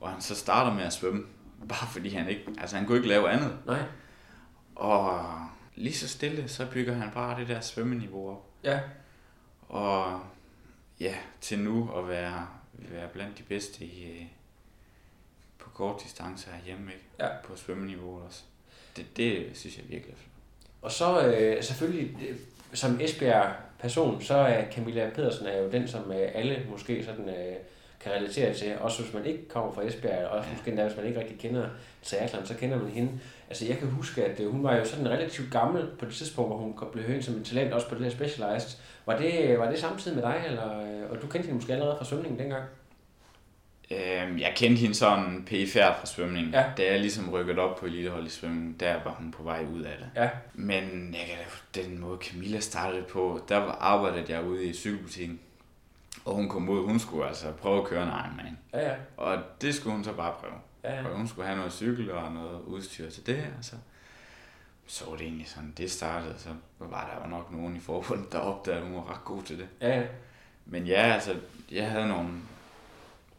[0.00, 1.22] Og han så starter med at svømme,
[1.68, 3.52] bare fordi han ikke, altså han kunne ikke lave andet.
[3.66, 3.78] nej.
[4.76, 5.24] Og
[5.74, 8.44] lige så stille, så bygger han bare det der svømmeniveau op.
[8.64, 8.80] Ja,
[9.68, 10.20] Og
[11.00, 14.26] ja, til nu at være, være blandt de bedste i, øh,
[15.58, 17.04] på kort distance herhjemme, ikke?
[17.20, 17.28] Ja.
[17.44, 18.42] På svømmeniveau også.
[18.96, 20.30] Det, det synes jeg virkelig er flot.
[20.82, 22.36] og så øh, selvfølgelig, øh,
[22.72, 27.56] som Esbjerg-person, så er Camilla Pedersen er jo den, som øh, alle måske sådan øh,
[28.00, 28.78] kan relatere til.
[28.78, 31.38] Også hvis man ikke kommer fra Esbjerg, og også måske endda, hvis man ikke rigtig
[31.38, 31.68] kender
[32.02, 33.20] triathlon, så kender man hende.
[33.48, 36.50] Altså jeg kan huske, at øh, hun var jo sådan relativt gammel på det tidspunkt,
[36.50, 38.78] hvor hun blev hørt som et talent, også på det her Specialized.
[39.06, 41.96] Var det, var det samtidig med dig, eller, øh, og du kendte hende måske allerede
[41.98, 42.64] fra svømningen dengang?
[43.90, 46.52] Øhm, jeg kendte hende sådan pæfærd fra svømningen.
[46.54, 46.64] Ja.
[46.76, 49.82] Da jeg ligesom rykkede op på elitehold i svømning, der var hun på vej ud
[49.82, 50.22] af det.
[50.22, 55.40] Ja, Men jeg kan den måde Camilla startede på, der arbejdede jeg ude i cykelbutikken.
[56.24, 58.58] Og hun kom ud, hun skulle altså prøve at køre en Ironman.
[58.72, 58.94] ja, ja.
[59.16, 60.52] Og det skulle hun så bare prøve.
[60.86, 61.08] Ja.
[61.08, 63.54] Og hun skulle have noget cykel og noget udstyr til det.
[63.58, 63.76] Og så,
[64.86, 66.38] så var det egentlig sådan, det startede.
[66.38, 69.42] Så var der jo nok nogen i forbundet, der opdagede, at hun var ret god
[69.42, 69.68] til det.
[69.80, 70.06] Ja.
[70.66, 72.40] Men ja, altså, jeg havde nogle,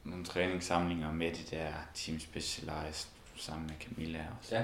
[0.03, 4.55] nogle træningssamlinger med det der Team Specialized sammen med Camilla også.
[4.55, 4.63] ja.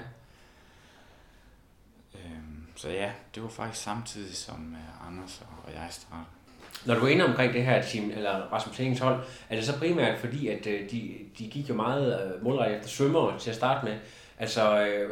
[2.15, 6.42] Øhm, så ja, det var faktisk samtidig som uh, Anders og jeg startede.
[6.85, 9.79] Når du er inde omkring det her team, eller Rasmus Hennings hold, er det så
[9.79, 13.55] primært fordi, at øh, de, de gik jo meget øh, målrettet efter svømmere til at
[13.55, 13.95] starte med.
[14.39, 15.09] Altså, øh,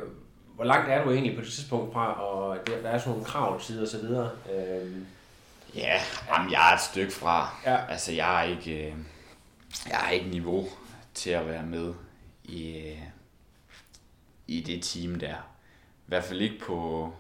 [0.55, 3.26] hvor langt er du egentlig på det tidspunkt fra, og der, der er sådan nogle
[3.26, 4.30] krav til og så videre.
[4.53, 4.91] Øh,
[5.76, 7.55] Ja, jamen, jeg er et stykke fra.
[7.66, 7.86] Ja.
[7.89, 8.95] Altså, jeg er ikke,
[9.89, 10.68] jeg har ikke niveau
[11.14, 11.93] til at være med
[12.43, 12.93] i,
[14.47, 15.36] i det team der.
[15.97, 17.14] I hvert fald ikke på,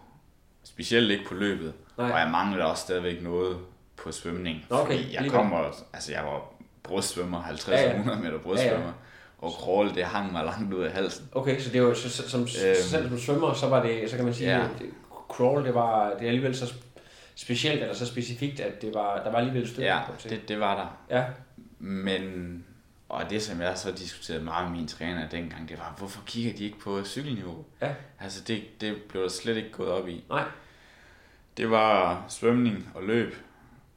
[0.63, 1.73] specielt ikke på løbet.
[1.97, 2.11] Nej.
[2.11, 3.57] Og jeg mangler også stadigvæk noget
[4.03, 4.65] på svømning.
[4.69, 7.89] Okay, Fordi jeg kommer, altså jeg var brystsvømmer, 50 Ja, ja, ja.
[7.89, 7.95] ja.
[7.97, 8.79] 100 meter brystsvømmer.
[8.79, 8.91] Ja, ja.
[9.37, 11.29] Og crawl, det hang mig langt ud af halsen.
[11.31, 14.15] okay, så det var så, så, som, øhm, selv som svømmer, så var det, så
[14.15, 14.63] kan man sige, Ja.
[14.79, 14.89] det-
[15.29, 16.73] crawl, det var det er alligevel så
[17.35, 19.99] specielt, eller så specifikt, at det var, der var alligevel stykke Ja,
[20.29, 20.75] det, det var
[21.09, 21.17] der.
[21.17, 21.25] Ja,
[21.79, 22.63] Men,
[23.09, 26.53] og det som jeg så diskuterede meget med mine træner dengang, det var, hvorfor kigger
[26.53, 27.65] de ikke på cykelniveau?
[27.81, 30.23] ja, Altså det, det blev der slet ikke gået op i.
[30.29, 30.43] nej,
[31.57, 33.35] Det var svømning og løb,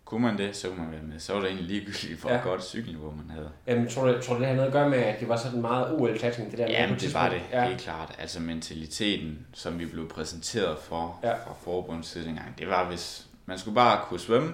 [0.04, 1.18] kunne man det, så kunne man være med.
[1.20, 2.36] Så var det egentlig ligegyldigt, hvor Ja.
[2.36, 2.42] ja.
[2.42, 3.50] godt cykelniveau man havde.
[3.66, 5.60] Jamen, tror du, tror du, det har noget at gøre med, at det var sådan
[5.60, 6.66] meget OL-satsning, det der?
[6.70, 7.62] Jamen, et det var det, ja.
[7.62, 7.68] Ja.
[7.68, 8.14] helt klart.
[8.18, 11.28] Altså mentaliteten, som vi blev præsenteret for Ja.
[11.28, 11.34] ja.
[11.34, 14.52] fra forbundets side dengang, det var, hvis man skulle bare kunne svømme,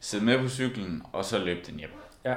[0.00, 1.90] sidde med på cyklen, og så løbe den hjem.
[2.24, 2.34] Ja.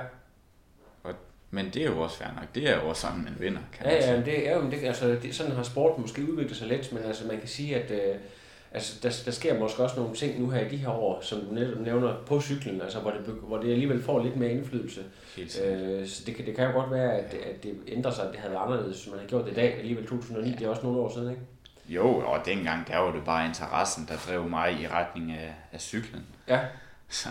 [1.51, 2.56] Men det er jo også fair nok.
[2.56, 4.18] Det er jo også sådan, man vinder, kan Ja, man ja, sige.
[4.18, 7.03] men det, ja, men det, altså, det, sådan har sporten måske udviklet sig lidt, men
[7.03, 8.16] altså, man kan sige, at øh,
[8.76, 11.40] altså, der, der sker måske også nogle ting nu her i de her år, som
[11.42, 15.02] du netop nævner på cyklen, altså, hvor, det, hvor det alligevel får lidt mere indflydelse.
[15.66, 18.32] Øh, så det, kan- det kan jo godt være, at, at det ændrer sig, at
[18.32, 19.76] det havde været anderledes, som man har gjort det i dag.
[19.80, 21.42] Alligevel 2009, det er også nogle år siden, ikke?
[21.88, 25.82] Jo, og dengang, der var det bare interessen, der drev mig i retning af, af
[25.82, 26.24] cyklen.
[26.48, 26.60] Ja.
[27.16, 27.30] Så,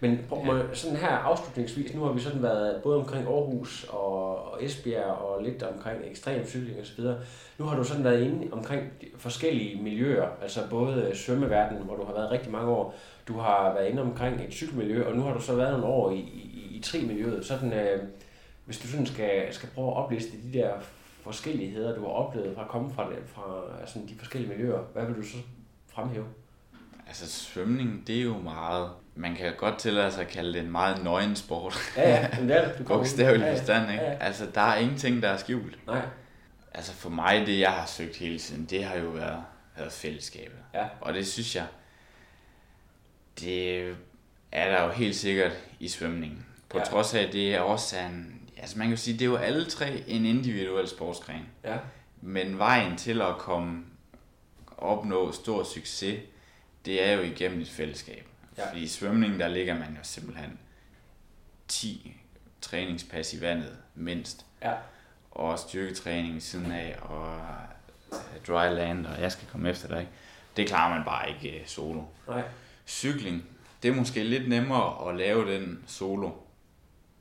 [0.00, 4.64] Men prøv, må, sådan her afslutningsvis, nu har vi sådan været både omkring Aarhus og,
[4.64, 7.18] Esbjerg og lidt omkring ekstrem cykling og så videre.
[7.58, 8.82] Nu har du sådan været inde omkring
[9.16, 12.94] forskellige miljøer, altså både svømmeverdenen, hvor du har været rigtig mange år.
[13.28, 16.10] Du har været inde omkring et cykelmiljø, og nu har du så været nogle år
[16.10, 17.46] i, i, i tri-miljøet.
[17.46, 18.02] Sådan, øh,
[18.64, 20.72] hvis du sådan skal, skal prøve at opliste de der
[21.22, 25.06] forskelligheder, du har oplevet fra at komme fra, det, fra sådan de forskellige miljøer, hvad
[25.06, 25.36] vil du så
[25.88, 26.26] fremhæve?
[27.10, 28.90] altså, svømning, det er jo meget...
[29.14, 31.76] Man kan godt tillade sig at kalde det en meget nøgen sport.
[31.96, 32.86] Ja, ja, men det er det.
[32.86, 33.56] Bogstaveligt Ja, ja.
[33.58, 34.02] forstand, ikke?
[34.04, 34.16] Ja, ja.
[34.20, 35.86] Altså, der er ingenting, der er skjult.
[35.86, 36.02] Nej,
[36.74, 39.42] Altså, for mig, det jeg har søgt hele tiden, det har jo været,
[39.76, 40.58] været fællesskabet.
[40.74, 40.84] Ja.
[41.00, 41.66] Og det synes jeg,
[43.40, 43.80] det
[44.52, 46.46] er der jo helt sikkert i svømningen.
[46.68, 46.84] På Ja.
[46.84, 48.36] trods af, det er også en...
[48.58, 51.46] Altså, man kan jo sige, det er jo alle tre en individuel sportsgren.
[51.64, 51.76] ja.
[52.22, 53.82] Men vejen til at komme
[54.78, 56.20] opnå stor succes,
[56.84, 58.26] det er jo igennem et fællesskab.
[58.58, 58.68] Ja.
[58.68, 60.58] Fordi i svømningen, der ligger man jo simpelthen
[61.68, 62.16] 10
[62.60, 64.46] træningspas i vandet mindst.
[64.62, 64.72] Ja.
[65.30, 67.40] Og styrketræning ved siden af, og
[68.12, 70.08] øh, dry land, og jeg skal komme efter dig.
[70.56, 72.02] Det klarer man bare ikke øh, solo.
[72.28, 72.42] Nej.
[72.86, 73.44] Cykling,
[73.82, 76.30] det er måske lidt nemmere at lave den solo,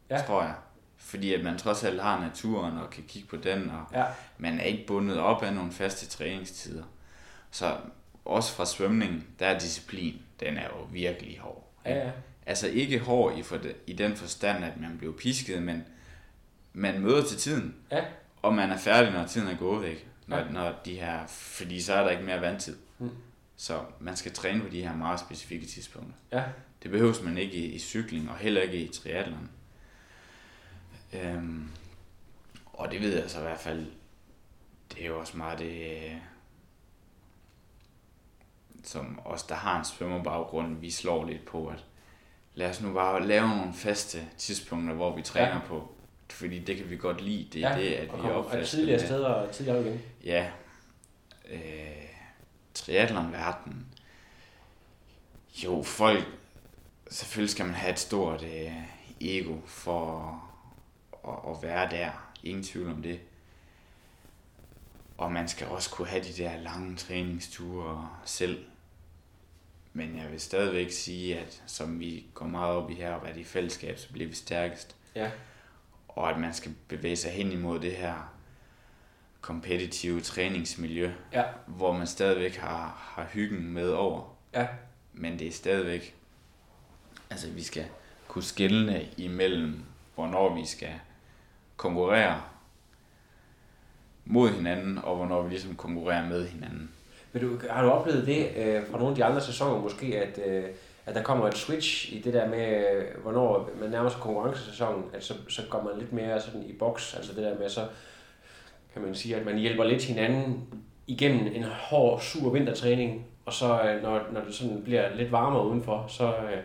[0.09, 0.21] ja.
[0.27, 0.55] tror jeg.
[0.97, 4.05] Fordi at man trods alt har naturen og kan kigge på den, og Ja.
[4.37, 6.83] man er ikke bundet op af nogle faste træningstider.
[7.51, 7.77] Så
[8.25, 11.71] også fra svømning, der er disciplin, den er jo virkelig hård.
[11.85, 12.11] Ja, ja.
[12.45, 15.83] Altså ikke hård i, for i den forstand, at man bliver pisket, men
[16.73, 18.05] man møder til tiden, Ja.
[18.41, 20.07] og man er færdig, når tiden er gået væk.
[20.27, 20.49] Når, Ja.
[20.51, 22.77] når de her, fordi så er der ikke mere vandtid.
[22.99, 23.09] Mm.
[23.55, 26.13] Så man skal træne på de her meget specifikke tidspunkter.
[26.31, 26.43] Ja.
[26.83, 29.49] Det behøves man ikke i, i cykling, og heller ikke i triathlon.
[31.13, 31.69] Øhm,
[32.65, 33.85] og det ved jeg så i hvert fald,
[34.93, 35.95] det er jo også meget det,
[38.89, 41.83] som os, der har en svømmerbaggrund, vi slår lidt på, at
[42.55, 45.59] lad os nu bare lave nogle faste tidspunkter, hvor vi træner Ja.
[45.67, 45.91] på.
[46.29, 47.81] Fordi det kan vi godt lide, det er ja.
[47.83, 50.01] det, at og vi opfatter tidligere steder og tidligere igen.
[50.23, 50.49] Ja.
[51.49, 52.05] Øh,
[52.73, 53.87] triathlon-verden.
[55.63, 56.27] Jo, folk...
[57.11, 58.73] Selvfølgelig skal man have et stort øh,
[59.21, 60.41] ego for
[61.27, 62.11] at, at være der.
[62.43, 63.19] Ingen tvivl om det.
[65.17, 68.65] Og man skal også kunne have de der lange træningsture selv.
[69.99, 73.43] Men jeg vil stadigvæk sige, at som vi går meget op i her, og i
[73.43, 74.95] fællesskab, så bliver vi stærkest.
[75.15, 75.31] Ja.
[76.07, 78.33] Og at man skal bevæge sig hen imod det her
[79.41, 81.43] kompetitive træningsmiljø, Ja.
[81.67, 84.35] hvor man stadigvæk har, har hyggen med over.
[84.53, 84.67] Ja.
[85.13, 86.15] Men det er stadigvæk,
[87.29, 87.85] altså vi skal
[88.27, 89.83] kunne skille imellem,
[90.15, 90.93] hvornår vi skal
[91.77, 92.41] konkurrere
[94.25, 96.91] mod hinanden, og hvornår vi ligesom konkurrerer med hinanden.
[97.33, 100.39] Men du, har du oplevet det øh, fra nogle af de andre sæsoner måske, at,
[100.47, 100.63] øh,
[101.05, 105.03] at der kommer et switch i det der med, øh, hvornår man nærmer sig konkurrencesæsonen,
[105.13, 107.85] at så, så går man lidt mere sådan i boks, altså det der med, så
[108.93, 110.67] kan man sige, at man hjælper lidt hinanden
[111.07, 115.67] igennem en hård, sur vintertræning, og så øh, når, når det sådan bliver lidt varmere
[115.67, 116.63] udenfor, så, øh,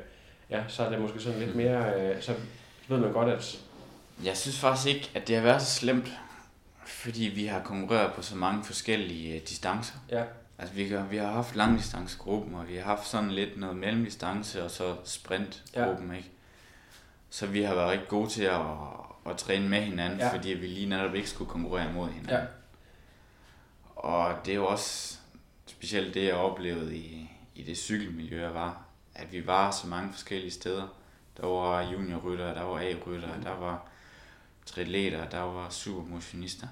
[0.50, 2.32] ja, så er det måske sådan lidt mere, øh, så
[2.88, 3.60] ved man godt, at
[4.24, 6.12] Jeg synes faktisk ikke, at det har været så slemt,
[6.86, 9.94] fordi vi har konkurreret på så mange forskellige øh, distancer.
[10.10, 10.22] ja,
[10.58, 14.64] Altså, vi, har, vi har haft langdistancegruppen, og vi har haft sådan lidt noget mellemdistance,
[14.64, 16.16] og så sprintgruppen, ja.
[16.16, 16.30] ikke?
[17.30, 18.60] Så vi har været rigtig gode til at,
[19.26, 20.34] at træne med hinanden, Ja.
[20.34, 22.30] fordi vi lige netop ikke skulle konkurrere mod hinanden.
[22.36, 22.44] Ja.
[23.96, 25.18] Og det er jo også
[25.66, 28.82] specielt det, jeg oplevede i, i det cykelmiljø, jeg var,
[29.14, 30.88] at vi var så mange forskellige steder.
[31.36, 33.86] Der var juniorrytter, der var A-rytter, der var
[34.66, 36.66] triatleter, der var supermotionister.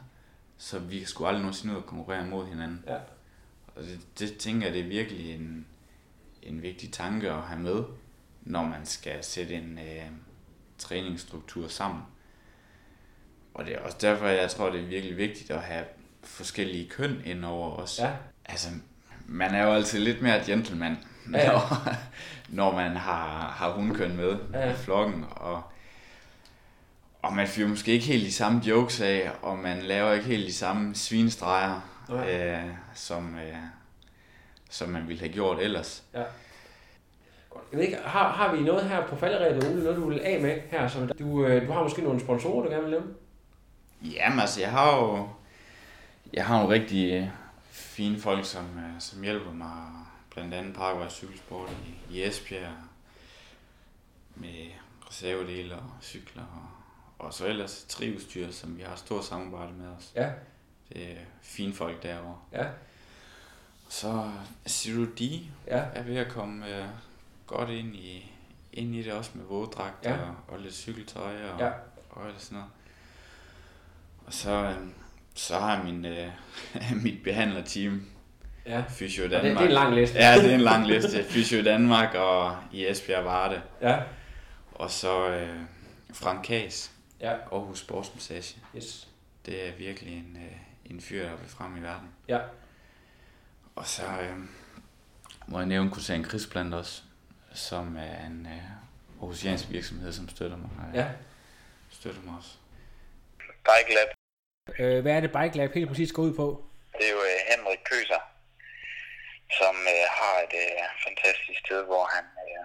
[0.59, 2.85] Så vi skulle aldrig nogensinde ud og konkurrere mod hinanden.
[2.87, 2.97] Ja.
[3.76, 5.66] Og det, det tænker jeg, det er virkelig en,
[6.42, 7.84] en vigtig tanke at have med,
[8.42, 10.06] når man skal sætte en øh,
[10.78, 12.02] træningsstruktur sammen.
[13.54, 15.84] Og det er også derfor, jeg tror, det er virkelig vigtigt at have
[16.22, 17.98] forskellige køn ind over os.
[17.98, 18.10] ja,
[18.44, 18.68] Altså,
[19.26, 20.98] man er jo altid lidt mere gentleman,
[21.32, 21.52] ja.
[21.52, 21.88] når,
[22.48, 24.72] når man har, har hundkøn med ja.
[24.72, 25.24] i flokken.
[25.30, 25.62] Og,
[27.22, 30.46] og man fyrer måske ikke helt de samme jokes af, og man laver ikke helt
[30.46, 32.62] de samme svinestreger, ja.
[32.62, 33.57] øh, som, øh,
[34.70, 36.05] som man ville have gjort ellers.
[36.14, 36.24] Ja.
[37.72, 40.40] Jeg ved ikke, har, har vi noget her på falderæbet, Ole, noget du vil af
[40.40, 40.88] med her?
[40.88, 43.05] Som du, øh, du har måske nogle sponsorer, du gerne vil lave?
[44.03, 45.28] Jamen altså, jeg har jo,
[46.32, 47.28] jeg har nogle rigtig øh,
[47.70, 49.76] fine folk, som, øh, som hjælper mig.
[50.30, 52.72] Blandt andet Parkvej Cykelsport i, i Esbjerg
[54.34, 54.66] med
[55.09, 56.42] reservedele og cykler.
[56.42, 60.12] Og, og så ellers triudstyr, som vi har stort samarbejde med os.
[60.16, 60.30] Ja.
[60.95, 62.38] Er fine folk derovre.
[62.53, 62.64] Ja.
[63.88, 64.30] Så
[64.68, 65.20] Zero D
[65.66, 65.82] ja.
[65.95, 66.86] er ved at komme uh,
[67.47, 68.32] godt ind i,
[68.72, 70.12] ind i det også med våddragt ja.
[70.12, 71.70] og, og lidt cykeltøj og, ja.
[72.11, 72.70] og, sådan noget.
[74.26, 74.76] Og så, øh,
[75.34, 76.28] så har min, øh,
[77.05, 78.07] mit behandlerteam
[78.66, 78.82] Ja.
[78.88, 79.43] Fysio Danmark.
[79.43, 80.18] Det, det, er en lang liste.
[80.18, 81.24] ja, det er en lang liste.
[81.32, 83.62] Fysio Danmark og i Esbjerg var det.
[83.80, 83.99] Ja.
[84.72, 85.57] Og så øh,
[86.12, 86.93] Frank Kaas.
[87.20, 87.32] Ja.
[87.32, 88.57] Aarhus Sportsmassage.
[88.76, 89.09] Yes.
[89.47, 90.57] Det er virkelig en, øh,
[90.93, 92.14] en fyr, der vil frem i verden.
[92.28, 92.40] Ja.
[93.76, 94.38] Og så øh,
[95.47, 97.03] må jeg nævne Kusan Krisplant også,
[97.55, 98.70] som er en øh,
[99.20, 100.70] aarhusiansk virksomhed, som støtter mig.
[100.88, 101.09] Øh, ja.
[101.90, 102.57] Støtter mig også.
[103.47, 104.09] Bike Lab.
[104.78, 106.64] Øh, hvad er det Bike Lab helt præcis går ud på?
[106.99, 108.22] Det er jo øh, Henrik Køser,
[109.59, 112.64] som øh, har et øh, fantastisk sted, hvor han øh,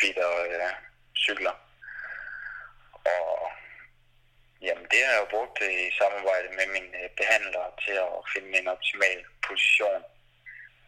[0.00, 0.72] fitter øh,
[1.16, 1.54] cykler.
[2.92, 3.41] Og
[4.66, 5.56] jamen, det har jeg jo brugt
[5.86, 10.02] i samarbejde med min øh, behandler til at finde en optimal position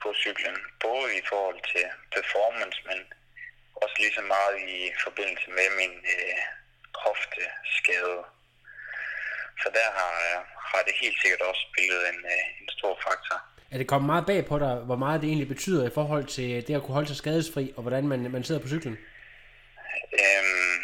[0.03, 0.57] på cyklen.
[0.87, 2.99] Både i forhold til performance, men
[3.83, 6.39] også lige så meget i forbindelse med min øh,
[7.05, 8.19] hofteskade.
[9.63, 10.15] Så der har,
[10.71, 13.39] har det helt sikkert også spillet en, øh, en stor faktor.
[13.73, 16.67] Er det kommet meget bag på dig, hvor meget det egentlig betyder i forhold til
[16.67, 18.97] det at kunne holde sig skadesfri, og hvordan man, man sidder på cyklen?
[20.23, 20.77] Øhm,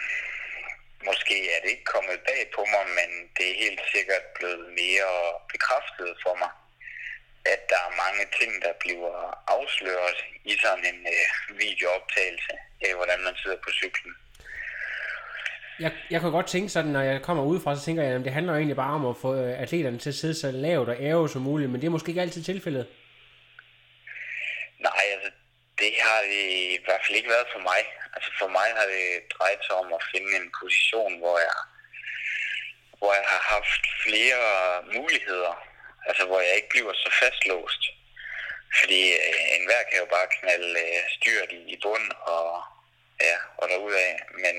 [1.08, 5.14] måske er det ikke kommet bag på mig, men det er helt sikkert blevet mere
[5.52, 6.52] bekræftet for mig,
[7.52, 9.16] at der er mange ting, der bliver
[9.56, 10.18] afsløret
[10.50, 12.54] i sådan en øh, videooptagelse
[12.86, 14.14] af, hvordan man sidder på cyklen
[15.80, 18.32] jeg, jeg kan godt tænke sådan, når jeg kommer udefra, så tænker jeg, at det
[18.32, 21.28] handler egentlig bare om at få øh, atleterne til at sidde så lavt og ære
[21.28, 22.86] som muligt, men det er måske ikke altid tilfældet.
[24.80, 25.30] Nej, altså
[25.80, 27.82] det har det i hvert fald ikke været for mig.
[28.14, 31.58] Altså for mig har det drejet sig om at finde en position, hvor jeg,
[32.98, 34.42] hvor jeg har haft flere
[34.96, 35.54] muligheder.
[36.08, 37.82] Altså hvor jeg ikke bliver så fastlåst.
[38.78, 42.62] Fordi øh, enhver kan jo bare knalde øh, styrt i, i bund og,
[43.20, 44.14] ja, og derudad.
[44.44, 44.56] Men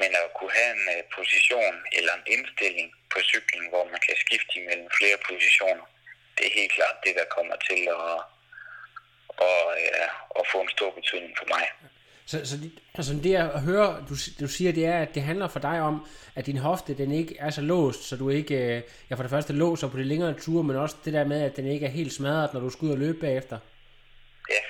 [0.00, 4.16] men at kunne have en øh, position eller en indstilling på cyklen, hvor man kan
[4.24, 5.86] skifte imellem flere positioner,
[6.36, 8.16] det er helt klart det, der kommer til at,
[9.38, 10.04] og, ja,
[10.38, 11.64] at få en stor betydning for mig.
[12.26, 12.56] Så, så
[12.94, 16.06] altså det jeg hører, du, du siger, det er, at det handler for dig om,
[16.34, 19.30] at din hofte den ikke er så låst, så du ikke, øh, ja for det
[19.30, 21.90] første låser på de længere ture, men også det der med, at den ikke er
[21.90, 23.58] helt smadret, når du skal ud og løbe bagefter.
[24.50, 24.62] Ja,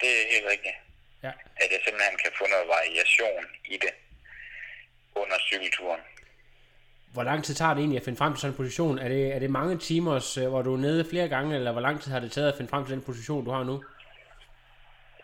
[0.00, 0.74] det er helt rigtigt.
[1.22, 1.32] Ja.
[1.62, 3.94] At jeg simpelthen kan få noget variation i det
[5.14, 6.00] under cykelturen.
[7.14, 8.98] Hvor lang tid tager det egentlig at finde frem til sådan en position?
[8.98, 11.80] Er det, er det mange timer, øh, hvor du er nede flere gange, eller hvor
[11.80, 13.76] lang tid har det taget at finde frem til den position, du har nu?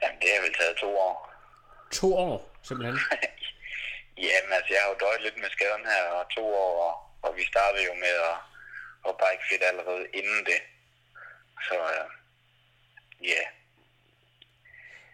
[0.02, 1.16] Jamen, det har vel taget to år.
[1.92, 2.96] To år, simpelthen?
[4.26, 7.44] Jamen, altså, jeg har jo døjet lidt med skaden her, og to år, og vi
[7.52, 8.36] startede jo med at,
[9.08, 10.60] at bike fit allerede inden det.
[11.66, 12.06] Så, øh,
[13.22, 13.28] ja.
[13.30, 13.46] Yeah.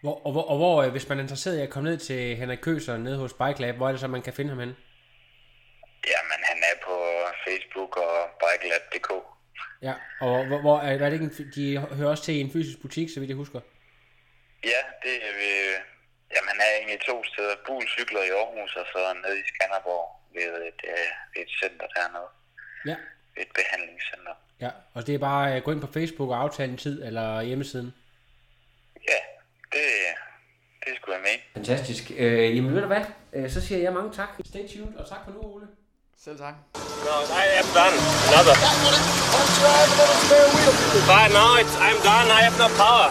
[0.01, 2.35] Hvor, og, hvor, og hvor, øh, hvis man er interesseret i at komme ned til
[2.35, 4.75] Henrik Køser nede hos Bike Lab, hvor er det så, man kan finde ham hen?
[6.11, 6.95] Jamen, han er på
[7.45, 9.09] Facebook og bikelab.dk.
[9.81, 12.51] Ja, og hvor, hvor er, er det ikke en, de hører også til i en
[12.51, 13.59] fysisk butik, så vidt jeg husker?
[14.63, 15.51] Ja, det er vi,
[16.33, 17.55] jamen han er egentlig to steder.
[17.65, 21.87] Bul cykler i Aarhus, og så nede i Skanderborg ved et, øh, ved et center
[21.95, 22.29] dernede.
[22.85, 22.95] Ja.
[23.41, 24.35] Et behandlingscenter.
[24.61, 27.41] Ja, og det er bare at gå ind på Facebook og aftale en tid, eller
[27.41, 27.93] hjemmesiden?
[29.11, 29.19] Ja,
[29.71, 29.85] det,
[30.85, 31.37] det skulle jeg med.
[31.53, 32.11] Fantastisk.
[32.17, 34.29] Øh, jamen ved du hvad, øh, så siger jeg mange tak.
[34.45, 35.67] Stay tuned, og tak for nu, Ole.
[36.27, 36.55] Selv tak.
[37.07, 37.95] No, I am done.
[38.27, 38.55] Another.
[41.07, 42.27] But now it's, I'm done.
[42.37, 43.07] I have no power.